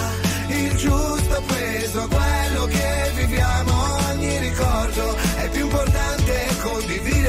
il 0.48 0.76
giusto 0.76 1.44
peso 1.48 2.02
a 2.02 2.08
quello 2.08 2.66
che 2.66 3.12
viviamo. 3.16 4.10
Ogni 4.10 4.40
ricordo 4.40 5.16
è 5.38 5.50
più 5.50 5.62
importante 5.62 5.91
condividerlo 6.92 7.21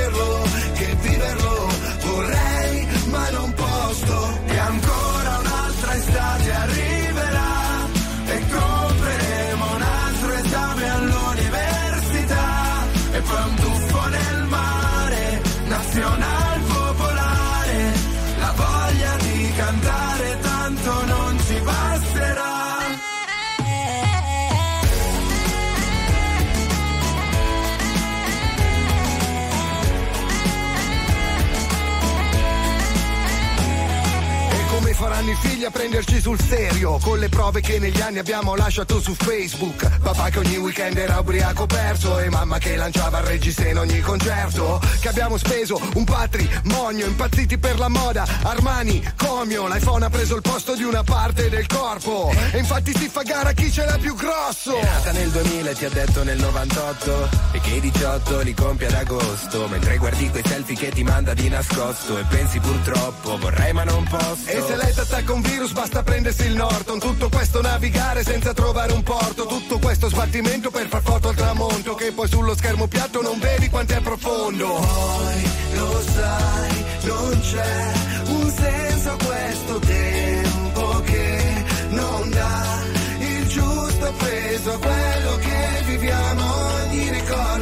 figli 35.43 35.65
a 35.65 35.71
prenderci 35.71 36.21
sul 36.21 36.41
serio. 36.41 36.99
Con 37.03 37.19
le 37.19 37.29
prove 37.29 37.61
che 37.61 37.79
negli 37.79 38.01
anni 38.01 38.19
abbiamo 38.19 38.55
lasciato 38.55 39.01
su 39.01 39.15
Facebook. 39.15 39.99
Papà 39.99 40.31
che 40.31 40.39
ogni 40.39 40.57
weekend 40.57 40.97
era 40.97 41.19
ubriaco 41.19 41.67
perso. 41.67 42.19
E 42.21 42.31
mamma 42.31 42.59
che 42.59 42.77
lanciava 42.77 43.19
il 43.19 43.27
regista 43.27 43.67
in 43.67 43.79
ogni 43.79 44.01
concerto. 44.01 44.81
Che 45.01 45.09
abbiamo 45.09 45.37
speso 45.37 45.81
un 45.95 46.05
patrimonio 46.05 47.07
Impazziti 47.07 47.59
per 47.59 47.79
la 47.79 47.89
moda. 47.89 48.25
Armani, 48.43 49.03
Comio 49.17 49.67
L'iPhone 49.67 50.05
ha 50.05 50.11
preso 50.11 50.37
il 50.37 50.43
posto 50.43 50.75
di 50.75 50.85
una 50.85 51.03
parte 51.03 51.49
del 51.49 51.67
corpo. 51.67 52.33
E 52.53 52.59
infatti 52.59 52.95
si 52.97 53.09
fa 53.09 53.23
gara 53.23 53.53
chi 53.53 53.71
ce 53.71 53.85
l'ha 53.85 53.99
più 53.99 54.15
grosso. 54.15 54.77
È 54.77 54.85
nata 54.85 55.13
nel 55.13 55.31
2000 55.31 55.71
e 55.71 55.75
ti 55.75 55.85
ha 55.85 55.91
detto 55.91 56.23
nel 56.23 56.39
98 56.39 57.29
E 57.53 57.61
che 57.61 57.71
i 57.71 57.81
18 57.81 58.41
li 58.41 58.55
compie 58.55 58.87
ad 58.87 58.95
agosto. 58.95 59.67
Mentre 59.69 59.97
guardi 59.99 60.31
quei 60.31 60.45
selfie 60.47 60.77
che 60.77 60.91
ti 60.91 61.03
manda 61.03 61.35
di 61.35 61.49
nascosto. 61.49 62.19
E 62.19 62.25
pensi 62.29 62.61
purtroppo 62.61 63.39
vorrei 63.39 63.73
ma 63.73 63.85
non 63.85 64.05
posso. 64.05 64.47
E 64.47 64.63
se 64.65 64.77
lei 64.77 64.95
t'attacca 64.95 65.32
un 65.33 65.41
virus 65.41 65.73
basta 65.73 66.03
prendersi 66.03 66.47
il 66.47 66.55
Norton. 66.55 66.99
Tutto 66.99 67.29
questo 67.29 67.61
navigare 67.61 68.23
senza 68.23 68.53
trovare 68.53 68.93
un 68.93 69.03
porto. 69.03 69.47
Tutto 69.47 69.79
questo 69.79 70.09
sbattimento 70.09 70.71
per 70.71 70.89
far 70.89 71.03
foto 71.03 71.29
al 71.29 71.35
tramonto. 71.35 71.95
Che 71.95 72.13
poi 72.13 72.29
sullo 72.29 72.55
schermo 72.55 72.87
piatto 72.87 73.23
non 73.23 73.39
vedi 73.39 73.69
quanto 73.69 73.95
è 73.95 74.01
profondo. 74.01 74.67
Poi 74.67 75.51
lo 75.75 76.03
sai, 76.15 76.85
non 77.03 77.41
c'è 77.41 77.93
un 78.27 78.51
senso 78.51 79.11
a 79.11 79.17
questo 79.25 79.79
tempo 79.79 81.01
che 81.05 81.65
non 81.91 82.31
dà 82.31 82.79
il 83.19 83.49
giusto 83.49 84.13
peso 84.19 84.73
a 84.73 84.79
quello 84.79 85.37
che 85.37 85.83
viviamo. 85.87 86.82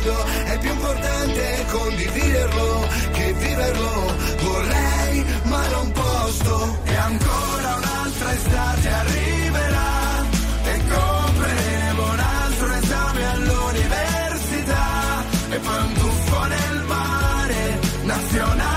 Ricordo 0.01 0.25
è 0.47 0.59
più 0.61 0.71
importante 0.71 1.67
condividerlo 1.71 2.89
che 3.13 3.33
viverlo. 3.35 4.15
Vorrei, 4.41 5.25
ma 5.43 5.69
non 5.69 5.93
posso. 5.93 6.79
E 6.85 6.97
ancora 6.97 7.75
un'altra 7.77 8.33
estate 8.33 8.89
arriverà 8.89 10.25
e 10.65 10.81
compreremo 10.89 12.13
un 12.13 12.19
altro 12.19 12.73
esame 12.73 13.31
all'università 13.31 15.25
e 15.51 15.59
poi 15.59 15.83
un 15.83 15.93
tuffo 15.93 16.45
nel 16.47 16.83
mare, 16.87 17.79
nazional 18.05 18.70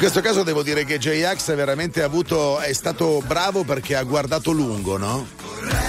questo 0.00 0.22
caso 0.22 0.42
devo 0.44 0.62
dire 0.62 0.84
che 0.84 0.96
J-Ax 0.96 1.54
veramente 1.54 2.00
ha 2.00 2.06
avuto, 2.06 2.58
è 2.58 2.72
stato 2.72 3.22
bravo 3.26 3.64
perché 3.64 3.96
ha 3.96 4.02
guardato 4.02 4.50
lungo, 4.50 4.96
no? 4.96 5.28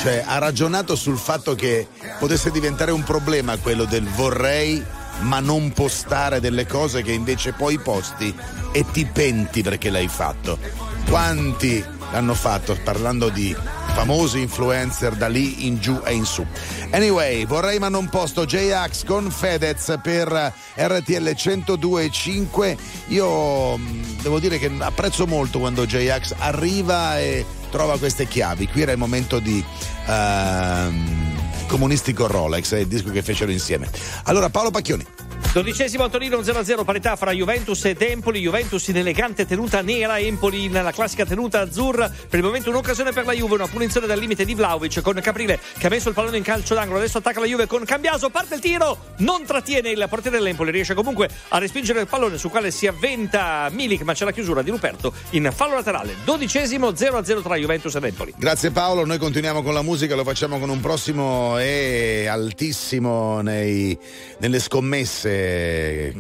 Cioè 0.01 0.26
ha 0.28 0.38
ragionato 0.38 0.97
sul 0.97 1.18
fatto 1.18 1.55
che 1.55 1.88
potesse 2.20 2.51
diventare 2.51 2.91
un 2.91 3.03
problema 3.03 3.55
quello 3.55 3.86
del 3.86 4.03
vorrei 4.03 4.84
ma 5.22 5.39
non 5.39 5.72
postare 5.72 6.41
delle 6.41 6.68
cose 6.68 7.03
che 7.03 7.14
invece 7.14 7.53
poi 7.53 7.80
posti 7.80 8.36
e 8.74 8.86
ti 8.91 9.05
penti 9.05 9.62
perché 9.62 9.89
l'hai 9.89 10.09
fatto. 10.09 10.59
Quanti 11.07 11.82
l'hanno 12.12 12.34
fatto 12.34 12.78
parlando 12.84 13.30
di 13.30 13.55
famosi 13.94 14.39
influencer 14.39 15.16
da 15.16 15.28
lì 15.28 15.68
in 15.68 15.80
giù 15.80 16.02
e 16.04 16.14
in 16.14 16.26
su. 16.26 16.46
Anyway, 16.92 17.46
vorrei 17.46 17.80
ma 17.80 17.89
non 17.89 18.10
posto 18.10 18.46
J-Ax 18.46 19.04
con 19.06 19.30
Fedez 19.30 20.00
per 20.02 20.28
RTL 20.76 21.30
102.5. 21.30 22.78
Io 23.08 23.78
mh, 23.78 24.22
devo 24.22 24.39
dire 24.39 24.58
che 24.58 24.72
apprezzo 24.80 25.28
molto 25.28 25.60
quando 25.60 25.86
J-Ax 25.86 26.36
arriva 26.38 27.20
e 27.20 27.46
trova 27.70 27.98
queste 27.98 28.28
chiavi. 28.28 28.68
Qui 28.68 28.82
era 28.82 28.92
il 28.92 28.98
momento 28.98 29.39
di 29.39 29.64
ehm, 30.08 31.66
Comunisti 31.68 32.14
con 32.14 32.28
Rolex, 32.28 32.74
è 32.74 32.80
il 32.80 32.88
disco 32.88 33.12
che 33.12 33.22
fecero 33.22 33.52
insieme. 33.52 33.89
Allora 34.24 34.50
Paolo 34.50 34.72
Pacchioni. 34.72 35.06
Dodicesimo 35.54 36.10
Torino 36.10 36.38
0-0 36.38 36.86
parità 36.86 37.18
fra 37.18 37.32
Juventus 37.32 37.84
ed 37.84 38.02
Empoli. 38.02 38.39
Juventus 38.39 38.88
in 38.88 38.96
elegante 38.96 39.46
tenuta 39.46 39.82
nera, 39.82 40.18
Empoli 40.18 40.70
nella 40.70 40.94
classica 40.94 41.26
tenuta 41.26 41.60
azzurra. 41.60 42.10
Per 42.10 42.39
il 42.39 42.46
momento 42.46 42.70
un'occasione 42.70 43.12
per 43.12 43.26
la 43.26 43.34
Juve, 43.34 43.56
una 43.56 43.68
punizione 43.68 44.08
dal 44.08 44.18
limite 44.18 44.46
di 44.46 44.56
Vlaovic 44.56 45.02
con 45.02 45.20
Caprile 45.22 45.60
che 45.78 45.88
ha 45.88 45.89
messo 45.89 46.08
il 46.08 46.14
pallone 46.16 46.38
in 46.38 46.44
calcio 46.44 46.74
d'angolo. 46.74 47.00
Adesso 47.00 47.18
attacca 47.18 47.42
la 47.42 47.48
Juve 47.48 47.68
con 47.68 47.84
Cambiaso, 47.84 48.30
parte 48.30 48.56
il 48.56 48.62
tiro, 48.62 48.98
non 49.18 49.44
trattiene 49.44 49.89
il 49.89 50.06
portiere 50.10 50.38
dell'Empoli, 50.38 50.72
riesce 50.72 50.94
comunque 50.94 51.30
a 51.50 51.58
respingere 51.58 52.00
il 52.00 52.08
pallone 52.08 52.38
sul 52.38 52.50
quale 52.50 52.72
si 52.72 52.88
avventa 52.88 53.68
Milik, 53.72 54.04
ma 54.04 54.14
c'è 54.14 54.24
la 54.24 54.32
chiusura 54.32 54.62
di 54.62 54.70
Ruperto 54.70 55.14
in 55.32 55.52
fallo 55.54 55.74
laterale. 55.74 56.16
Dodicesimo 56.24 56.92
0-0 56.92 57.42
tra 57.42 57.56
Juventus 57.56 57.94
ed 57.96 58.06
Empoli. 58.06 58.34
Grazie 58.38 58.72
Paolo, 58.72 59.06
noi 59.06 59.18
continuiamo 59.18 59.64
con 59.64 59.74
la 59.74 59.82
musica, 59.82 60.16
lo 60.16 60.24
facciamo 60.24 60.60
con 60.60 60.70
un 60.70 60.80
prossimo 60.80 61.60
e 61.60 62.28
altissimo 62.30 63.42
nei- 63.42 63.98
nelle 64.38 64.60
scommesse 64.60 65.31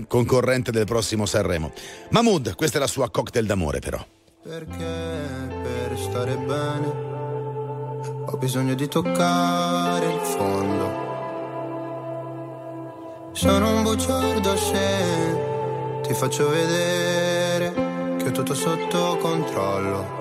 concorrente 0.07 0.71
del 0.71 0.85
prossimo 0.85 1.25
Sanremo. 1.25 1.71
Mahmood, 2.09 2.55
questa 2.55 2.77
è 2.77 2.79
la 2.79 2.87
sua 2.87 3.09
cocktail 3.09 3.45
d'amore 3.45 3.79
però. 3.79 4.05
Perché 4.43 4.85
per 5.63 5.97
stare 5.97 6.35
bene 6.35 7.09
ho 8.25 8.37
bisogno 8.37 8.73
di 8.73 8.87
toccare 8.87 10.05
il 10.05 10.19
fondo. 10.19 11.09
Sono 13.33 13.75
un 13.75 13.83
bugiardo 13.83 14.55
se 14.57 16.01
ti 16.01 16.13
faccio 16.13 16.49
vedere 16.49 17.73
che 18.17 18.27
ho 18.27 18.31
tutto 18.31 18.53
sotto 18.53 19.17
controllo. 19.17 20.20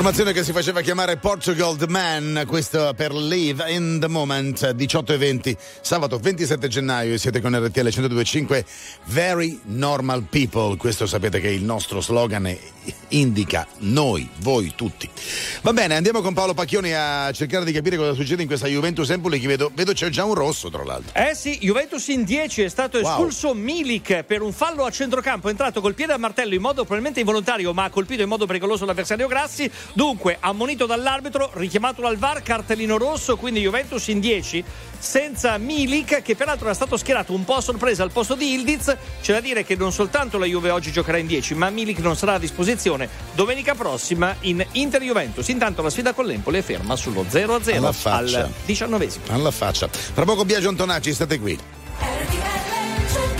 Formazione 0.00 0.32
che 0.32 0.44
si 0.44 0.52
faceva 0.52 0.80
chiamare 0.80 1.18
Portugal 1.18 1.76
The 1.76 1.86
Man, 1.86 2.44
questo 2.46 2.94
per 2.96 3.12
Live 3.12 3.70
in 3.70 3.98
the 4.00 4.08
Moment, 4.08 4.70
18 4.70 5.12
e 5.12 5.16
20, 5.18 5.56
sabato 5.82 6.16
27 6.16 6.68
gennaio, 6.68 7.12
e 7.12 7.18
siete 7.18 7.42
con 7.42 7.54
RTL 7.54 7.82
1025, 7.82 8.64
Very 9.08 9.60
Normal 9.64 10.22
People, 10.22 10.78
questo 10.78 11.06
sapete 11.06 11.38
che 11.38 11.48
il 11.48 11.64
nostro 11.64 12.00
slogan 12.00 12.56
indica 13.08 13.66
noi, 13.80 14.26
voi 14.38 14.72
tutti. 14.74 15.06
Va 15.60 15.74
bene, 15.74 15.96
andiamo 15.96 16.22
con 16.22 16.32
Paolo 16.32 16.54
Pacchioni 16.54 16.94
a 16.94 17.30
cercare 17.32 17.66
di 17.66 17.72
capire 17.72 17.98
cosa 17.98 18.14
succede 18.14 18.40
in 18.40 18.48
questa 18.48 18.68
Juventus 18.68 19.10
Empoli, 19.10 19.38
che 19.38 19.48
vedo, 19.48 19.70
vedo 19.74 19.92
c'è 19.92 20.08
già 20.08 20.24
un 20.24 20.32
rosso 20.32 20.70
tra 20.70 20.82
l'altro. 20.82 21.12
Eh 21.12 21.34
sì, 21.34 21.58
Juventus 21.60 22.08
in 22.08 22.24
10 22.24 22.62
è 22.62 22.68
stato 22.68 22.98
espulso 22.98 23.52
Milik 23.52 24.22
per 24.22 24.40
un 24.40 24.54
fallo 24.54 24.84
a 24.84 24.90
centrocampo, 24.90 25.48
è 25.48 25.50
entrato 25.50 25.82
col 25.82 25.92
piede 25.92 26.14
a 26.14 26.16
martello 26.16 26.54
in 26.54 26.62
modo 26.62 26.84
probabilmente 26.84 27.20
involontario, 27.20 27.74
ma 27.74 27.84
ha 27.84 27.90
colpito 27.90 28.22
in 28.22 28.28
modo 28.28 28.46
pericoloso 28.46 28.86
l'avversario 28.86 29.28
Grassi. 29.28 29.70
Dunque, 29.92 30.36
ammonito 30.40 30.86
dall'arbitro, 30.86 31.50
richiamato 31.54 32.02
dal 32.02 32.16
VAR, 32.16 32.42
cartellino 32.42 32.96
rosso, 32.96 33.36
quindi 33.36 33.60
Juventus 33.60 34.06
in 34.08 34.20
10 34.20 34.64
senza 34.98 35.56
Milik, 35.56 36.20
che 36.22 36.36
peraltro 36.36 36.66
era 36.66 36.74
stato 36.74 36.96
schierato 36.96 37.32
un 37.32 37.44
po' 37.44 37.54
a 37.54 37.60
sorpresa 37.60 38.02
al 38.02 38.10
posto 38.12 38.34
di 38.34 38.52
Ildiz. 38.52 38.94
C'è 39.22 39.32
da 39.32 39.40
dire 39.40 39.64
che 39.64 39.74
non 39.74 39.92
soltanto 39.92 40.38
la 40.38 40.44
Juve 40.46 40.70
oggi 40.70 40.92
giocherà 40.92 41.16
in 41.18 41.26
10, 41.26 41.54
ma 41.54 41.70
Milik 41.70 41.98
non 41.98 42.16
sarà 42.16 42.34
a 42.34 42.38
disposizione 42.38 43.08
domenica 43.34 43.74
prossima 43.74 44.36
in 44.40 44.64
Inter 44.72 45.02
Juventus. 45.02 45.48
Intanto 45.48 45.82
la 45.82 45.90
sfida 45.90 46.12
con 46.12 46.26
l'Empoli 46.26 46.58
è 46.58 46.62
ferma 46.62 46.96
sullo 46.96 47.24
0-0 47.28 47.76
Alla 47.76 47.92
faccia. 47.92 48.40
al 48.44 48.52
19 48.66 49.10
Alla 49.28 49.50
faccia. 49.50 49.88
Fra 49.88 50.24
poco 50.24 50.44
Biagio 50.44 50.68
Antonacci, 50.68 51.12
state 51.14 51.38
qui. 51.40 51.58
RTL 51.98 53.39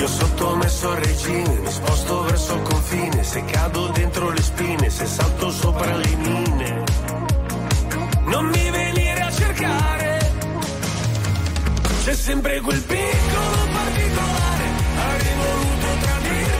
Io 0.00 0.08
sottomesso 0.08 0.92
al 0.92 0.96
regime, 0.96 1.58
mi 1.58 1.70
sposto 1.70 2.22
verso 2.22 2.54
il 2.54 2.62
confine, 2.62 3.22
se 3.22 3.44
cado 3.44 3.88
dentro 3.88 4.30
le 4.30 4.40
spine, 4.40 4.88
se 4.88 5.04
salto 5.04 5.50
sopra 5.50 5.94
le 5.94 6.16
mine. 6.16 6.84
Non 8.24 8.46
mi 8.46 8.70
venire 8.70 9.20
a 9.20 9.30
cercare, 9.30 10.32
c'è 12.02 12.14
sempre 12.14 12.60
quel 12.60 12.80
piccolo 12.80 13.56
particolare. 13.72 14.64
Avrei 14.96 15.34
voluto 15.36 15.86
tradirti, 16.00 16.59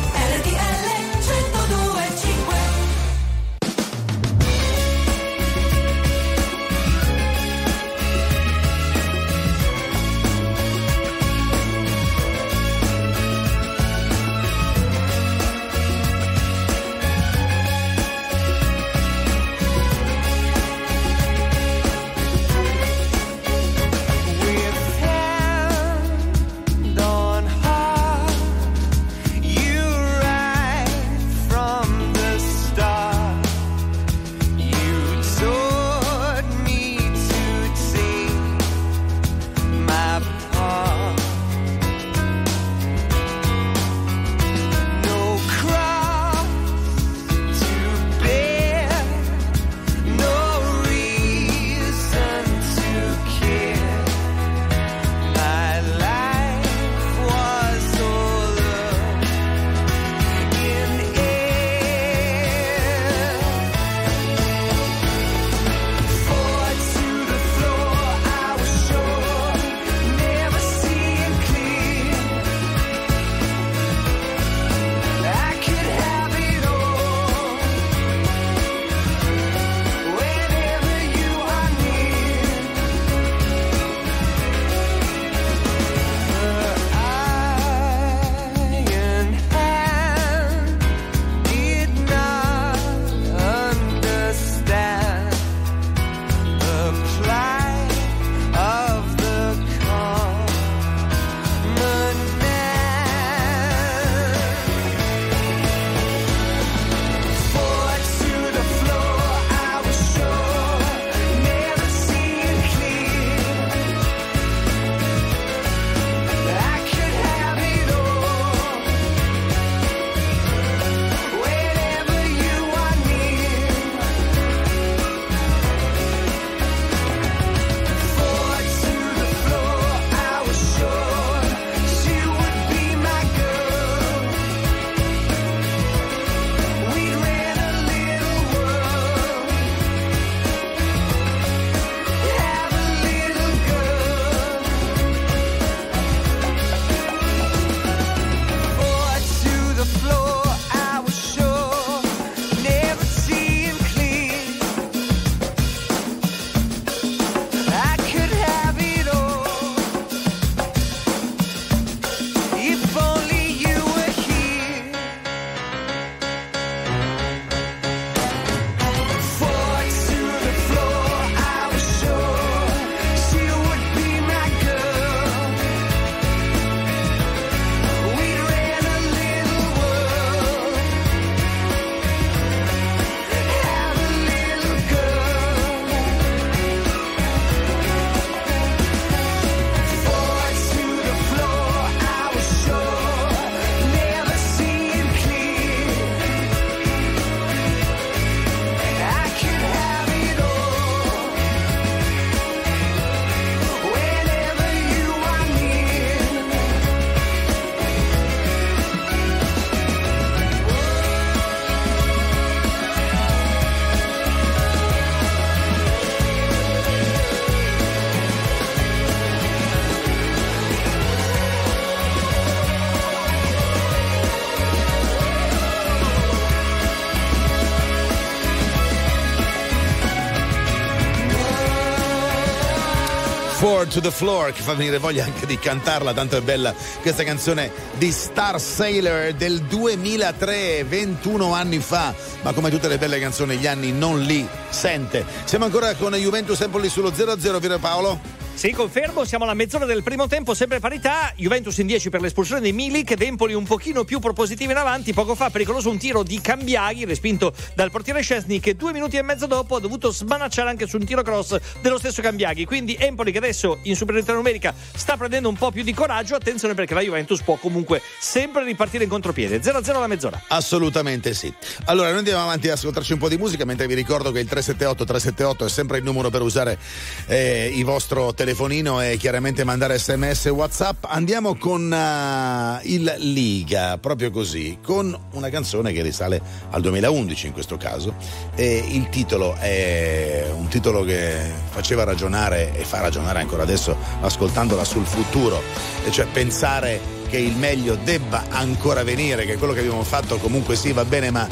To 233.91 233.99
the 233.99 234.11
Floor 234.11 234.53
che 234.53 234.61
fa 234.61 234.73
venire 234.73 234.99
voglia 234.99 235.25
anche 235.25 235.45
di 235.45 235.59
cantarla, 235.59 236.13
tanto 236.13 236.37
è 236.37 236.41
bella 236.41 236.73
questa 237.01 237.23
canzone 237.23 237.71
di 237.97 238.09
Star 238.11 238.59
Sailor 238.59 239.33
del 239.33 239.61
2003, 239.63 240.85
21 240.85 241.53
anni 241.53 241.79
fa, 241.79 242.13
ma 242.41 242.53
come 242.53 242.69
tutte 242.69 242.87
le 242.87 242.97
belle 242.97 243.19
canzoni 243.19 243.57
gli 243.57 243.67
anni 243.67 243.91
non 243.91 244.21
li 244.21 244.47
sente. 244.69 245.25
Siamo 245.43 245.65
ancora 245.65 245.93
con 245.95 246.13
Juventus 246.13 246.61
Empoli 246.61 246.87
sullo 246.87 247.11
0-0, 247.11 247.59
Piero 247.59 247.79
Paolo? 247.79 248.30
Sì, 248.53 248.71
confermo, 248.73 249.25
siamo 249.25 249.45
alla 249.45 249.55
mezz'ora 249.55 249.85
del 249.85 250.03
primo 250.03 250.27
tempo, 250.27 250.53
sempre 250.53 250.79
parità. 250.79 251.33
Juventus 251.35 251.77
in 251.79 251.87
10 251.87 252.09
per 252.09 252.21
l'espulsione 252.21 252.61
di 252.61 252.71
Milik, 252.71 253.19
Empoli 253.19 253.53
un 253.53 253.63
pochino 253.63 254.03
più 254.03 254.19
propositivo 254.19 254.71
in 254.71 254.77
avanti. 254.77 255.13
Poco 255.13 255.33
fa 255.33 255.49
pericoloso 255.49 255.89
un 255.89 255.97
tiro 255.97 256.21
di 256.21 256.39
Cambiaghi, 256.39 257.05
respinto 257.05 257.53
dal 257.73 257.89
portiere 257.89 258.21
Scesni, 258.21 258.59
che 258.59 258.75
due 258.75 258.91
minuti 258.91 259.17
e 259.17 259.23
mezzo 259.23 259.47
dopo 259.47 259.77
ha 259.77 259.79
dovuto 259.79 260.11
smanacciare 260.11 260.69
anche 260.69 260.85
su 260.85 260.97
un 260.97 261.05
tiro 261.05 261.23
cross 261.23 261.57
dello 261.81 261.97
stesso 261.97 262.21
Cambiaghi. 262.21 262.65
Quindi 262.65 262.95
Empoli 262.99 263.31
che 263.31 263.39
adesso 263.39 263.79
in 263.83 263.95
superiorità 263.95 264.33
numerica 264.33 264.75
sta 264.95 265.17
prendendo 265.17 265.49
un 265.49 265.55
po' 265.55 265.71
più 265.71 265.81
di 265.81 265.93
coraggio. 265.93 266.35
Attenzione 266.35 266.75
perché 266.75 266.93
la 266.93 267.01
Juventus 267.01 267.41
può 267.41 267.55
comunque 267.55 268.01
sempre 268.19 268.63
ripartire 268.63 269.05
in 269.05 269.09
contropiede. 269.09 269.59
0-0 269.59 269.95
alla 269.95 270.07
mezz'ora. 270.07 270.39
Assolutamente 270.49 271.33
sì. 271.33 271.51
Allora, 271.85 272.09
noi 272.09 272.19
andiamo 272.19 272.43
avanti 272.43 272.67
ad 272.67 272.73
ascoltarci 272.73 273.13
un 273.13 273.19
po' 273.19 273.29
di 273.29 273.37
musica, 273.37 273.65
mentre 273.65 273.87
vi 273.87 273.95
ricordo 273.95 274.31
che 274.31 274.39
il 274.39 274.47
378-378 274.51 275.65
è 275.65 275.69
sempre 275.69 275.97
il 275.97 276.03
numero 276.03 276.29
per 276.29 276.41
usare 276.41 276.77
eh, 277.25 277.71
il 277.73 277.83
vostro 277.85 278.33
telefonino 278.51 279.01
e 279.01 279.15
chiaramente 279.15 279.63
mandare 279.63 279.97
sms 279.97 280.47
e 280.47 280.49
whatsapp. 280.49 281.05
Andiamo 281.07 281.55
con 281.55 281.89
uh, 281.89 282.85
il 282.85 283.15
Liga, 283.19 283.97
proprio 283.97 284.29
così, 284.29 284.79
con 284.83 285.17
una 285.31 285.49
canzone 285.49 285.93
che 285.93 286.01
risale 286.01 286.41
al 286.71 286.81
2011 286.81 287.47
in 287.47 287.53
questo 287.53 287.77
caso. 287.77 288.13
E 288.55 288.83
il 288.89 289.07
titolo 289.07 289.55
è 289.55 290.51
un 290.53 290.67
titolo 290.67 291.03
che 291.03 291.33
faceva 291.69 292.03
ragionare 292.03 292.77
e 292.77 292.83
fa 292.83 292.99
ragionare 292.99 293.39
ancora 293.39 293.63
adesso 293.63 293.95
ascoltandola 294.19 294.83
sul 294.83 295.05
futuro, 295.05 295.61
e 296.03 296.11
cioè 296.11 296.25
pensare 296.25 296.99
che 297.29 297.37
il 297.37 297.55
meglio 297.55 297.95
debba 298.03 298.45
ancora 298.49 299.03
venire, 299.03 299.45
che 299.45 299.57
quello 299.57 299.71
che 299.71 299.79
abbiamo 299.79 300.03
fatto 300.03 300.37
comunque 300.37 300.75
sì 300.75 300.91
va 300.91 301.05
bene, 301.05 301.31
ma 301.31 301.47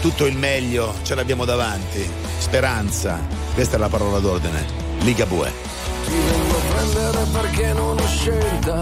tutto 0.00 0.24
il 0.24 0.36
meglio 0.36 0.94
ce 1.02 1.14
l'abbiamo 1.14 1.44
davanti. 1.44 2.08
Speranza, 2.38 3.20
questa 3.52 3.76
è 3.76 3.78
la 3.78 3.88
parola 3.88 4.18
d'ordine. 4.18 4.86
Liga 5.00 5.26
Bue. 5.26 5.77
Ti 6.08 6.14
vengo 6.14 6.56
a 6.56 6.60
prendere 6.72 7.18
perché 7.32 7.72
non 7.74 7.98
ho 7.98 8.06
scelta, 8.06 8.80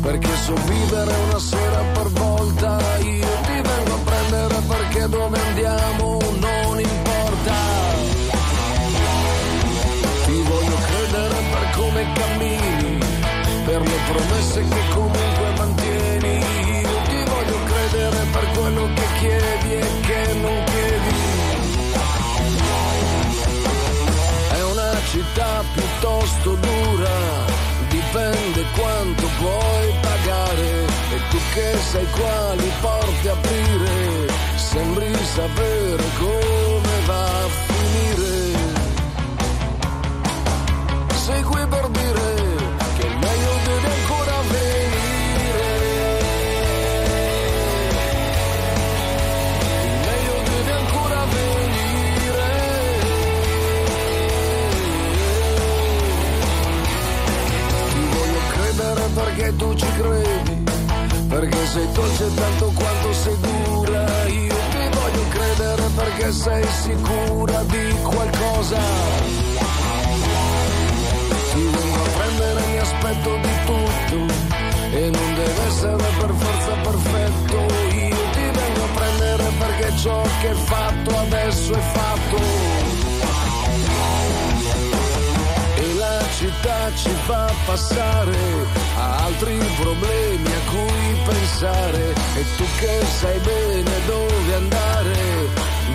perché 0.00 0.34
so 0.44 0.54
vivere 0.66 1.12
una 1.28 1.38
sera 1.38 1.80
per 1.92 2.08
volta. 2.08 2.78
Io 3.00 3.32
ti 3.46 3.60
vengo 3.68 3.94
a 3.94 3.98
prendere 4.04 4.54
perché 4.66 5.08
dove 5.08 5.38
andiamo 5.38 6.18
non 6.40 6.80
importa. 6.80 7.54
Ti 10.24 10.42
voglio 10.48 10.78
credere 10.88 11.36
per 11.52 11.70
come 11.76 12.12
cammini, 12.14 12.98
per 13.66 13.80
le 13.82 13.98
promesse 14.08 14.60
che 14.62 14.82
comunque 14.94 15.48
mantieni. 15.58 16.34
Io 16.80 16.96
ti 17.08 17.30
voglio 17.30 17.58
credere 17.64 18.24
per 18.32 18.46
quello 18.56 18.88
che 18.94 19.06
chiedi 19.18 20.03
città 25.14 25.62
piuttosto 25.72 26.54
dura, 26.56 27.18
dipende 27.88 28.64
quanto 28.76 29.26
puoi 29.38 29.94
pagare. 30.00 30.86
E 31.14 31.18
tu 31.30 31.38
che 31.54 31.76
sai 31.90 32.06
quali 32.10 32.72
porte 32.80 33.28
aprire, 33.28 34.26
sembri 34.56 35.14
sapere 35.24 36.04
come 36.18 36.94
va 37.06 37.63
tu 59.74 59.76
ci 59.76 59.86
credi, 59.92 60.64
perché 61.28 61.66
sei 61.66 61.92
dolce 61.92 62.34
tanto 62.34 62.72
quanto 62.74 63.12
sei 63.12 63.36
dura. 63.40 64.26
Io 64.26 64.54
ti 64.70 64.88
voglio 64.98 65.28
credere 65.28 65.82
perché 65.94 66.32
sei 66.32 66.64
sicura 66.82 67.62
di 67.64 67.94
qualcosa. 68.02 68.78
Ti 71.52 71.60
vengo 71.60 72.02
a 72.02 72.08
prendere, 72.18 72.60
mi 72.66 72.78
aspetto 72.78 73.36
di 73.36 73.54
tutto 73.66 74.32
e 74.96 75.10
non 75.10 75.34
deve 75.34 75.66
essere 75.66 76.08
per 76.18 76.32
forza 76.36 76.72
perfetto. 76.82 77.56
Io 77.94 78.30
ti 78.32 78.58
vengo 78.58 78.84
a 78.84 78.88
prendere 78.94 79.44
perché 79.58 79.96
ciò 79.96 80.22
che 80.40 80.50
è 80.50 80.54
fatto 80.54 81.18
adesso 81.18 81.72
è 81.72 81.80
fatto. 81.80 82.93
Città 86.44 86.94
ci 86.94 87.10
fa 87.26 87.50
passare 87.64 88.36
a 88.96 89.24
altri 89.24 89.56
problemi 89.80 90.46
a 90.46 90.70
cui 90.70 91.16
pensare 91.24 92.14
e 92.36 92.44
tu 92.56 92.64
che 92.80 93.00
sai 93.20 93.38
bene 93.38 93.90
dove 94.06 94.54
andare 94.54 95.16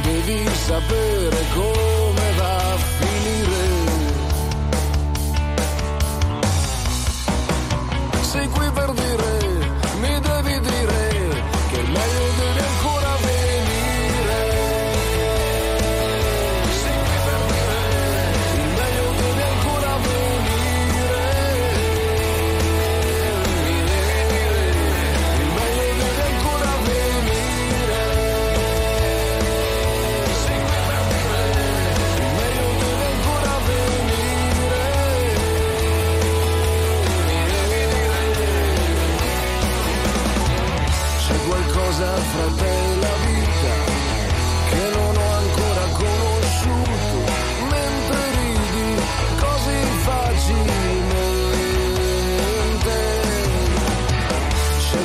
devi 0.02 0.50
sapere 0.66 1.38
come 1.54 2.26
va 2.38 2.58
a 2.58 2.78
finire. 2.98 3.68
Sei 8.22 8.48
qui 8.48 8.72
per 8.72 8.92
dire, 8.92 9.39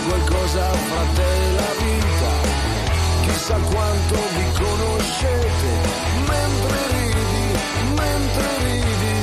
qualcosa 0.06 0.72
fra 0.72 1.04
te 1.14 1.22
e 1.22 1.52
la 1.52 1.72
vita, 1.82 2.32
chissà 3.22 3.56
quanto 3.56 4.16
vi 4.36 4.46
conoscete. 4.62 5.70
Mentre 6.32 6.78
ridi, 6.92 7.46
mentre 8.00 8.46
ridi. 8.64 9.16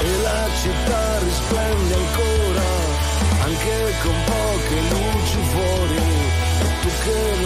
E 0.00 0.22
la 0.22 0.48
città 0.62 1.18
risplende 1.18 1.94
ancora, 1.94 2.68
anche 3.46 3.76
con 4.02 4.16
poche 4.30 4.80
luci 4.90 5.40
fuori. 5.52 5.96
E 6.60 6.80
tu 6.80 6.90
che 7.04 7.37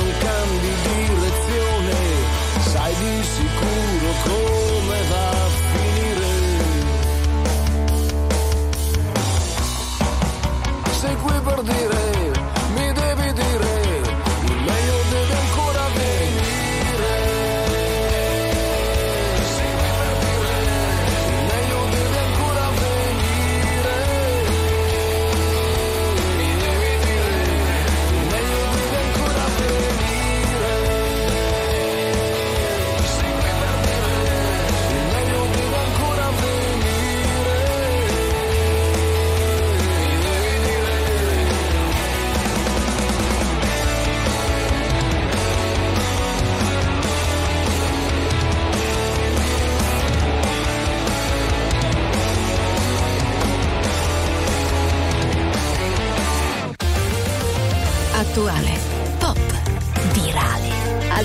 Sei 11.64 11.74
qui 11.74 11.91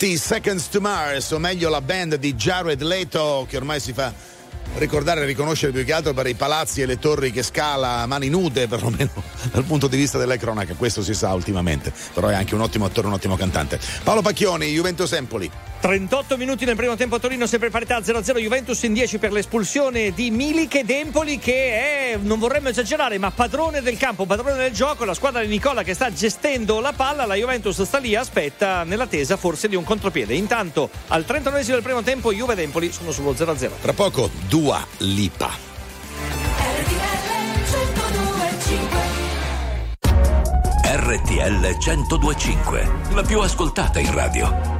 20 0.00 0.16
Seconds 0.16 0.68
to 0.70 0.80
Mars, 0.80 1.30
o 1.32 1.38
meglio 1.38 1.68
la 1.68 1.82
band 1.82 2.14
di 2.14 2.34
Jared 2.34 2.80
Leto 2.80 3.44
che 3.46 3.58
ormai 3.58 3.80
si 3.80 3.92
fa 3.92 4.10
ricordare 4.76 5.20
e 5.20 5.24
riconoscere 5.26 5.72
più 5.72 5.84
che 5.84 5.92
altro 5.92 6.14
per 6.14 6.26
i 6.26 6.32
palazzi 6.32 6.80
e 6.80 6.86
le 6.86 6.98
torri 6.98 7.30
che 7.30 7.42
scala 7.42 7.98
a 7.98 8.06
mani 8.06 8.30
nude, 8.30 8.64
perlomeno 8.66 9.10
dal 9.52 9.64
punto 9.64 9.88
di 9.88 9.98
vista 9.98 10.16
delle 10.16 10.38
cronache, 10.38 10.74
questo 10.76 11.02
si 11.02 11.12
sa 11.12 11.34
ultimamente, 11.34 11.92
però 12.14 12.28
è 12.28 12.34
anche 12.34 12.54
un 12.54 12.62
ottimo 12.62 12.86
attore, 12.86 13.08
un 13.08 13.12
ottimo 13.12 13.36
cantante. 13.36 13.78
Paolo 14.02 14.22
Pacchioni, 14.22 14.72
Juventus 14.72 15.12
Empoli. 15.12 15.50
38 15.80 16.36
minuti 16.36 16.66
nel 16.66 16.76
primo 16.76 16.94
tempo 16.94 17.14
a 17.16 17.18
Torino, 17.18 17.46
sempre 17.46 17.70
parità 17.70 17.98
0-0 17.98 18.38
Juventus 18.38 18.82
in 18.82 18.92
10 18.92 19.18
per 19.18 19.32
l'espulsione 19.32 20.12
di 20.12 20.30
Milik 20.30 20.74
ed 20.74 20.90
Empoli 20.90 21.38
che 21.38 22.12
è, 22.12 22.18
non 22.20 22.38
vorremmo 22.38 22.68
esagerare, 22.68 23.16
ma 23.18 23.30
padrone 23.30 23.80
del 23.80 23.96
campo, 23.96 24.26
padrone 24.26 24.56
del 24.56 24.72
gioco, 24.72 25.06
la 25.06 25.14
squadra 25.14 25.40
di 25.40 25.48
Nicola 25.48 25.82
che 25.82 25.94
sta 25.94 26.12
gestendo 26.12 26.80
la 26.80 26.92
palla, 26.92 27.24
la 27.24 27.34
Juventus 27.34 27.80
sta 27.82 27.96
lì, 27.96 28.14
aspetta 28.14 28.84
nell'attesa 28.84 29.38
forse 29.38 29.68
di 29.68 29.74
un 29.74 29.84
contropiede. 29.84 30.34
Intanto 30.34 30.90
al 31.08 31.24
39 31.24 31.64
del 31.64 31.82
primo 31.82 32.02
tempo 32.02 32.30
Juve 32.30 32.52
ed 32.52 32.58
Empoli 32.58 32.92
sono 32.92 33.10
sullo 33.10 33.32
0-0. 33.32 33.70
Tra 33.80 33.94
poco 33.94 34.30
Dua 34.48 34.86
Lipa. 34.98 35.68
RTL 40.82 41.76
1025, 41.78 42.90
la 43.14 43.22
più 43.22 43.40
ascoltata 43.40 43.98
in 43.98 44.12
radio. 44.12 44.79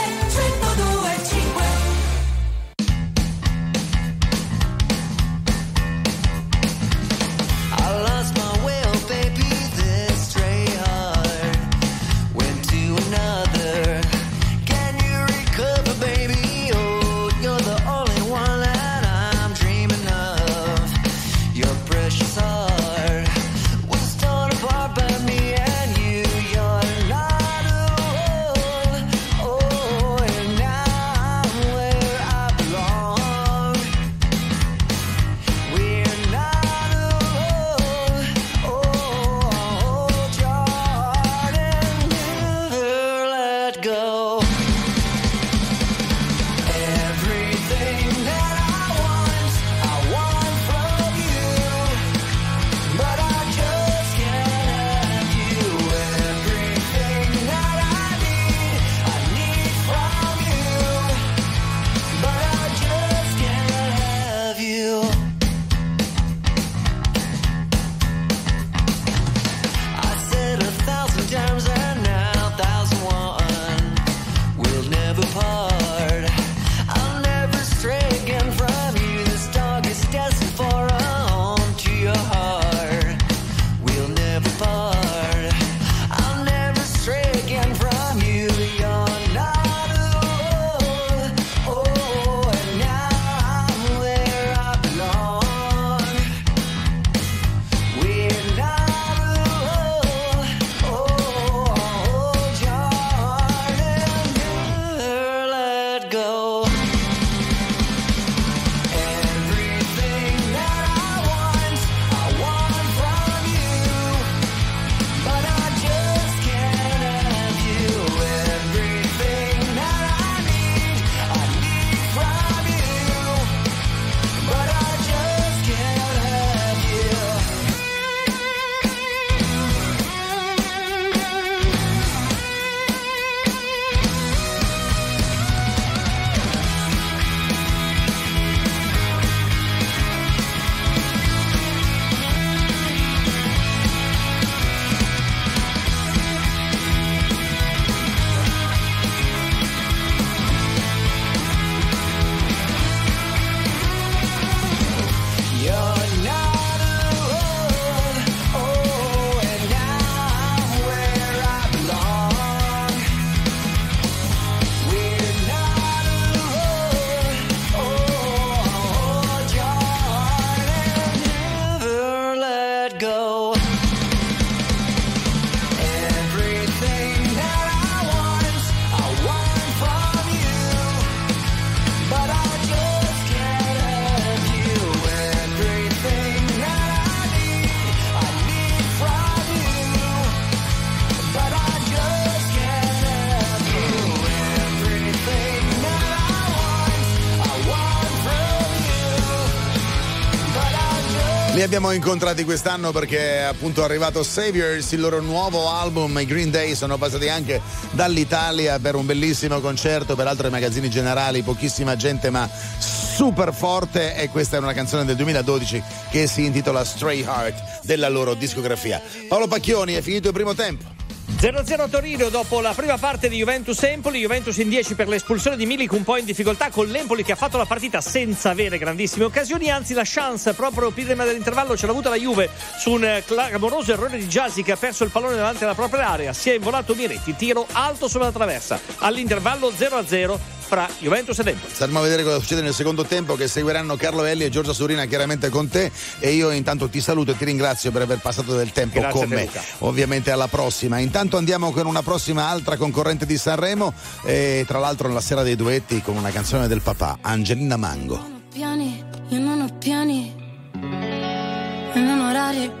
abbiamo 201.73 201.93
incontrati 201.93 202.43
quest'anno 202.43 202.91
perché 202.91 203.37
è 203.37 203.41
appunto 203.43 203.81
arrivato 203.81 204.23
Saviors, 204.23 204.91
il 204.91 204.99
loro 204.99 205.21
nuovo 205.21 205.69
album. 205.69 206.19
I 206.19 206.25
Green 206.25 206.51
Day 206.51 206.75
sono 206.75 206.97
passati 206.97 207.29
anche 207.29 207.61
dall'Italia 207.91 208.77
per 208.77 208.95
un 208.95 209.05
bellissimo 209.05 209.61
concerto, 209.61 210.17
peraltro 210.17 210.47
ai 210.47 210.51
magazzini 210.51 210.89
generali, 210.89 211.43
pochissima 211.43 211.95
gente 211.95 212.29
ma 212.29 212.49
super 212.77 213.53
forte 213.53 214.15
e 214.17 214.27
questa 214.27 214.57
è 214.57 214.59
una 214.59 214.73
canzone 214.73 215.05
del 215.05 215.15
2012 215.15 215.81
che 216.09 216.27
si 216.27 216.43
intitola 216.43 216.83
Stray 216.83 217.21
Heart 217.21 217.85
della 217.85 218.09
loro 218.09 218.33
discografia. 218.33 219.01
Paolo 219.29 219.47
Pacchioni, 219.47 219.93
è 219.93 220.01
finito 220.01 220.27
il 220.27 220.33
primo 220.33 220.53
tempo. 220.53 221.00
0-0 221.37 221.89
Torino 221.89 222.29
dopo 222.29 222.59
la 222.61 222.73
prima 222.73 222.97
parte 222.97 223.27
di 223.27 223.37
Juventus-Empoli, 223.37 224.19
Juventus 224.19 224.57
in 224.57 224.69
10 224.69 224.95
per 224.95 225.07
l'espulsione 225.07 225.55
di 225.55 225.65
Milik 225.65 225.91
un 225.93 226.03
po' 226.03 226.17
in 226.17 226.25
difficoltà 226.25 226.69
con 226.69 226.87
l'Empoli 226.87 227.23
che 227.23 227.31
ha 227.31 227.35
fatto 227.35 227.57
la 227.57 227.65
partita 227.65 228.01
senza 228.01 228.49
avere 228.51 228.77
grandissime 228.77 229.25
occasioni, 229.25 229.69
anzi 229.69 229.93
la 229.93 230.03
chance 230.05 230.53
proprio 230.53 230.91
prima 230.91 231.23
dell'intervallo 231.23 231.75
ce 231.75 231.85
l'ha 231.85 231.91
avuta 231.91 232.09
la 232.09 232.17
Juve 232.17 232.49
su 232.77 232.91
un 232.91 233.03
eh, 233.03 233.23
clamoroso 233.25 233.91
errore 233.91 234.17
di 234.17 234.27
Giasi 234.27 234.63
che 234.63 234.73
ha 234.73 234.77
perso 234.77 235.03
il 235.03 235.09
pallone 235.09 235.35
davanti 235.35 235.63
alla 235.63 235.75
propria 235.75 236.09
area, 236.09 236.33
si 236.33 236.49
è 236.49 236.53
involato 236.53 236.93
Miretti, 236.93 237.35
tiro 237.35 237.65
alto 237.71 238.07
sulla 238.07 238.31
traversa, 238.31 238.79
all'intervallo 238.99 239.71
0-0 239.71 240.60
fra 240.71 240.87
Juventus 240.99 241.37
ed 241.39 241.47
Empoli. 241.47 241.73
Staremo 241.73 241.99
a 241.99 242.01
vedere 242.01 242.23
cosa 242.23 242.39
succede 242.39 242.61
nel 242.61 242.73
secondo 242.73 243.03
tempo 243.03 243.35
che 243.35 243.49
seguiranno 243.49 243.97
Carlo 243.97 244.23
Elli 244.23 244.45
e 244.45 244.49
Giorgia 244.49 244.71
Surina 244.71 245.03
chiaramente 245.03 245.49
con 245.49 245.67
te 245.67 245.91
e 246.19 246.31
io 246.31 246.49
intanto 246.51 246.87
ti 246.87 247.01
saluto 247.01 247.31
e 247.31 247.37
ti 247.37 247.43
ringrazio 247.43 247.91
per 247.91 248.03
aver 248.03 248.19
passato 248.19 248.55
del 248.55 248.71
tempo 248.71 249.01
Grazie 249.01 249.19
con 249.19 249.27
te, 249.27 249.35
me. 249.35 249.43
Luca. 249.43 249.61
Ovviamente 249.79 250.31
alla 250.31 250.47
prossima. 250.47 250.99
Intanto 250.99 251.35
andiamo 251.35 251.71
con 251.71 251.87
una 251.87 252.01
prossima 252.01 252.47
altra 252.47 252.77
concorrente 252.77 253.25
di 253.25 253.37
Sanremo 253.37 253.93
e 254.23 254.63
tra 254.65 254.79
l'altro 254.79 255.09
nella 255.09 255.19
sera 255.19 255.43
dei 255.43 255.57
duetti 255.57 256.01
con 256.01 256.15
una 256.15 256.29
canzone 256.29 256.69
del 256.69 256.79
papà, 256.79 257.17
Angelina 257.19 257.75
Mango. 257.75 258.25
piani, 258.53 259.03
io 259.27 259.39
non 259.39 259.59
ho 259.59 259.77
piani. 259.77 260.33
E 260.73 260.79
non 260.79 260.91
orari, 261.01 261.99
io 261.99 262.01
non 262.01 262.19
ho 262.19 262.29
orari. 262.29 262.80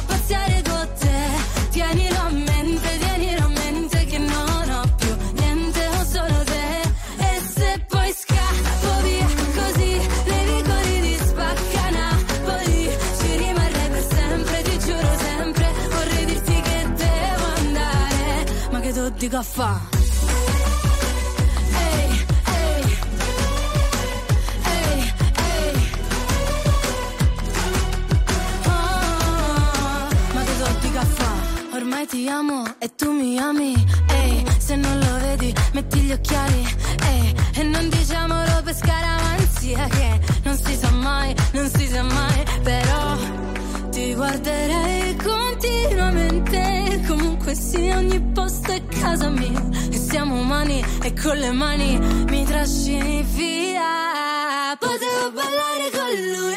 ehi, 0.00 0.06
ma 0.06 0.16
sto 0.16 0.16
qua 0.16 0.16
a 0.16 0.16
pazziare 0.16 0.62
con 0.62 0.88
te. 0.98 1.68
Tienilo 1.70 2.18
a 2.18 2.30
mente, 2.30 2.98
tienilo 2.98 3.44
a 3.44 3.48
mente 3.48 4.04
che 4.06 4.18
non 4.18 4.70
ho 4.70 4.94
più 4.96 5.16
niente, 5.32 5.86
ho 5.86 6.04
solo 6.04 6.44
te. 6.44 6.80
E 7.18 7.40
se 7.54 7.84
poi 7.88 8.12
scappo 8.12 9.02
via 9.02 9.26
così, 9.54 10.08
nei 10.26 10.44
vicoli 10.44 11.00
di 11.00 11.16
spacca 11.16 11.88
ci 13.18 13.36
rimarrei 13.36 13.88
per 13.90 14.06
sempre, 14.10 14.62
ti 14.62 14.78
giuro 14.78 15.18
sempre. 15.18 15.72
Vorrei 15.90 16.24
dirti 16.24 16.60
che 16.60 16.92
devo 16.94 17.44
andare, 17.56 18.46
ma 18.70 18.80
che 18.80 18.92
tu 18.92 19.10
dico 19.10 19.42
fa'? 19.42 19.89
Ormai 32.00 32.18
ti 32.18 32.28
amo 32.28 32.64
e 32.78 32.94
tu 32.94 33.12
mi 33.12 33.38
ami. 33.38 33.74
Ehi, 34.08 34.42
se 34.58 34.74
non 34.74 34.98
lo 35.00 35.18
vedi, 35.18 35.54
metti 35.74 35.98
gli 36.00 36.12
occhiali. 36.12 36.66
Ehi, 37.04 37.34
e 37.56 37.62
non 37.64 37.90
diciamolo 37.90 38.62
per 38.64 38.74
scaramanzia 38.74 39.86
che 39.86 40.20
non 40.44 40.56
si 40.56 40.76
sa 40.76 40.90
mai, 40.92 41.34
non 41.52 41.68
si 41.68 41.86
sa 41.88 42.02
mai. 42.02 42.42
Però 42.62 43.18
ti 43.90 44.14
guarderei 44.14 45.14
continuamente. 45.16 47.04
Comunque 47.06 47.54
sia, 47.54 47.98
ogni 47.98 48.20
posto 48.32 48.72
è 48.72 48.82
casa 48.86 49.28
mia. 49.28 49.62
E 49.90 49.98
siamo 49.98 50.40
umani 50.40 50.82
e 51.02 51.12
con 51.12 51.36
le 51.36 51.52
mani 51.52 51.98
mi 52.30 52.44
trascini 52.46 53.22
via. 53.24 54.74
Potevo 54.78 55.32
ballare 55.32 55.90
con 55.92 56.08
lui, 56.32 56.56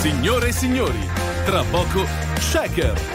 Signore 0.00 0.48
e 0.48 0.52
signori, 0.52 1.08
tra 1.44 1.62
poco 1.70 2.04
Shaker. 2.40 3.09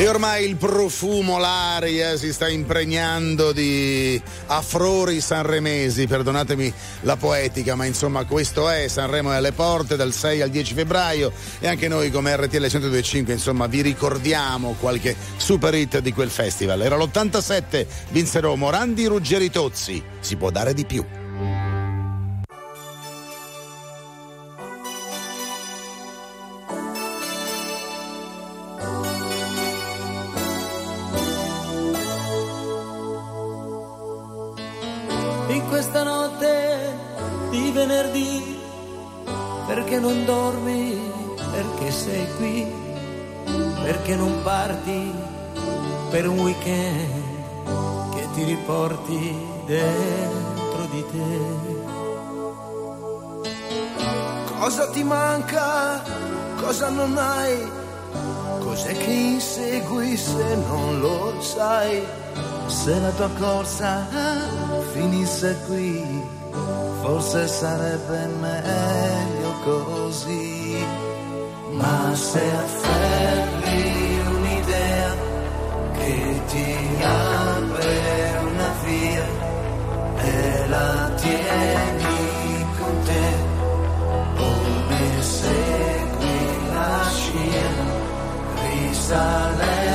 E 0.00 0.08
ormai 0.08 0.48
il 0.48 0.56
profumo, 0.56 1.36
l'aria 1.36 2.16
si 2.16 2.32
sta 2.32 2.48
impregnando 2.48 3.52
di 3.52 4.18
afrori 4.46 5.20
sanremesi, 5.20 6.06
perdonatemi 6.06 6.72
la 7.02 7.18
poetica, 7.18 7.74
ma 7.74 7.84
insomma 7.84 8.24
questo 8.24 8.70
è 8.70 8.88
Sanremo 8.88 9.30
è 9.30 9.36
alle 9.36 9.52
porte 9.52 9.96
dal 9.96 10.14
6 10.14 10.40
al 10.40 10.48
10 10.48 10.72
febbraio 10.72 11.30
e 11.58 11.68
anche 11.68 11.86
noi 11.86 12.10
come 12.10 12.34
RTL 12.34 12.62
1025 12.62 13.34
insomma 13.34 13.66
vi 13.66 13.82
ricordiamo 13.82 14.74
qualche 14.80 15.14
super 15.36 15.74
hit 15.74 15.98
di 15.98 16.14
quel 16.14 16.30
festival. 16.30 16.80
Era 16.80 16.96
l'87, 16.96 17.86
vinsero 18.08 18.56
Morandi 18.56 19.04
Ruggeri 19.04 19.50
Tozzi, 19.50 20.02
si 20.20 20.36
può 20.36 20.48
dare 20.48 20.72
di 20.72 20.86
più. 20.86 21.19
Se 60.30 60.56
non 60.68 61.00
lo 61.00 61.40
sai? 61.40 62.06
Se 62.66 62.94
la 63.00 63.10
tua 63.10 63.30
corsa 63.38 64.06
finisse 64.92 65.56
qui, 65.66 66.04
forse 67.02 67.48
sarebbe 67.48 68.20
meglio 68.40 69.50
così. 69.64 70.84
Ma 71.72 72.14
se 72.14 72.44
afferri 72.64 74.20
un'idea 74.36 75.10
che 75.98 76.40
ti 76.50 76.68
apre 77.02 77.98
una 78.50 78.70
via 78.84 79.26
e 80.30 80.66
la 80.68 81.10
tieni 81.16 82.66
con 82.78 82.94
te, 83.06 83.26
come 84.36 85.22
segui 85.22 86.40
la 86.74 87.10
scia, 87.10 87.98
vedrai 89.10 89.89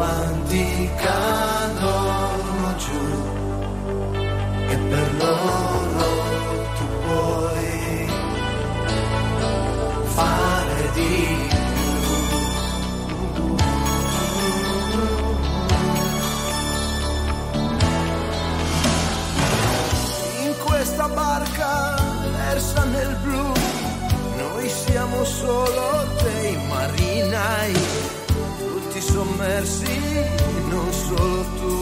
quanti 0.00 0.90
cadono 0.96 2.74
giù 2.78 3.04
e 4.70 4.76
per 4.88 5.14
loro 5.18 6.08
tu 6.76 6.86
puoi 7.04 8.08
fare 10.04 10.90
di 10.94 11.48
più. 14.90 15.10
In 20.46 20.54
questa 20.64 21.08
barca 21.08 21.96
versa 22.32 22.84
nel 22.84 23.16
blu, 23.22 23.52
noi 24.38 24.66
siamo 24.66 25.24
solo 25.24 26.06
dei 26.22 26.56
marinai, 26.68 27.74
sommersi, 29.40 29.86
non 30.68 30.92
solo 30.92 31.44
tu, 31.58 31.79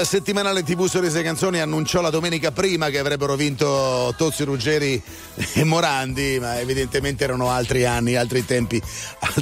Il 0.00 0.06
settimanale 0.06 0.62
TV 0.62 0.86
Sorrisi 0.86 1.18
e 1.18 1.22
Canzoni 1.22 1.60
annunciò 1.60 2.00
la 2.00 2.08
domenica 2.08 2.52
prima 2.52 2.88
che 2.88 2.98
avrebbero 2.98 3.36
vinto 3.36 4.14
Tozzi, 4.16 4.44
Ruggeri 4.44 5.00
e 5.52 5.64
Morandi, 5.64 6.38
ma 6.40 6.58
evidentemente 6.58 7.24
erano 7.24 7.50
altri 7.50 7.84
anni, 7.84 8.16
altri 8.16 8.46
tempi, 8.46 8.80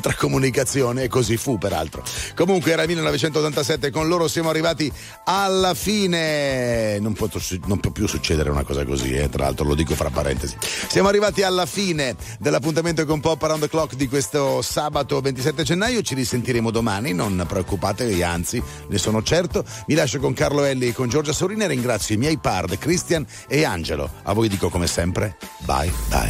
altra 0.09 0.15
comunicazione 0.15 1.05
e 1.05 1.09
così 1.09 1.37
fu 1.37 1.59
peraltro. 1.59 2.03
Comunque 2.35 2.73
era 2.73 2.87
1987, 2.87 3.91
con 3.91 4.09
loro 4.09 4.29
siamo 4.29 4.49
arrivati 4.49 4.91
alla 5.25 5.75
fine. 5.75 6.99
Non 6.99 7.13
può, 7.13 7.29
non 7.67 7.81
può 7.81 7.91
più 7.91 8.07
succedere 8.07 8.51
una 8.51 8.65
cosa 8.65 8.85
così, 8.85 9.15
eh, 9.15 9.29
tra 9.29 9.45
l'altro 9.45 9.67
lo 9.67 9.75
dico 9.75 9.95
fra 9.95 10.11
parentesi. 10.11 10.57
Siamo 10.61 11.09
arrivati 11.09 11.43
alla 11.43 11.67
fine 11.67 12.17
dell'appuntamento 12.39 13.05
con 13.05 13.21
Pop 13.21 13.43
Around 13.43 13.63
the 13.63 13.69
Clock 13.69 13.95
di 13.95 14.09
questo 14.09 14.63
sabato 14.63 15.21
27 15.21 15.63
gennaio, 15.63 16.03
ci 16.03 16.15
risentiremo 16.15 16.71
domani, 16.71 17.13
non 17.13 17.45
preoccupatevi, 17.47 18.23
anzi 18.23 18.63
ne 18.89 18.99
sono 18.99 19.23
certo. 19.23 19.65
Vi 19.87 19.95
lascio 19.95 20.19
con 20.19 20.33
Carlo 20.33 20.65
Elli 20.65 20.89
e 20.89 20.93
con 20.93 21.09
Giorgia 21.09 21.33
Sorina 21.33 21.65
e 21.65 21.69
ringrazio 21.69 22.15
i 22.15 22.19
miei 22.19 22.39
pard 22.39 22.79
Christian 22.79 23.27
e 23.47 23.65
Angelo. 23.65 24.11
A 24.23 24.33
voi 24.33 24.49
dico 24.49 24.69
come 24.69 24.87
sempre, 24.87 25.37
bye 25.65 25.93
bye. 26.09 26.27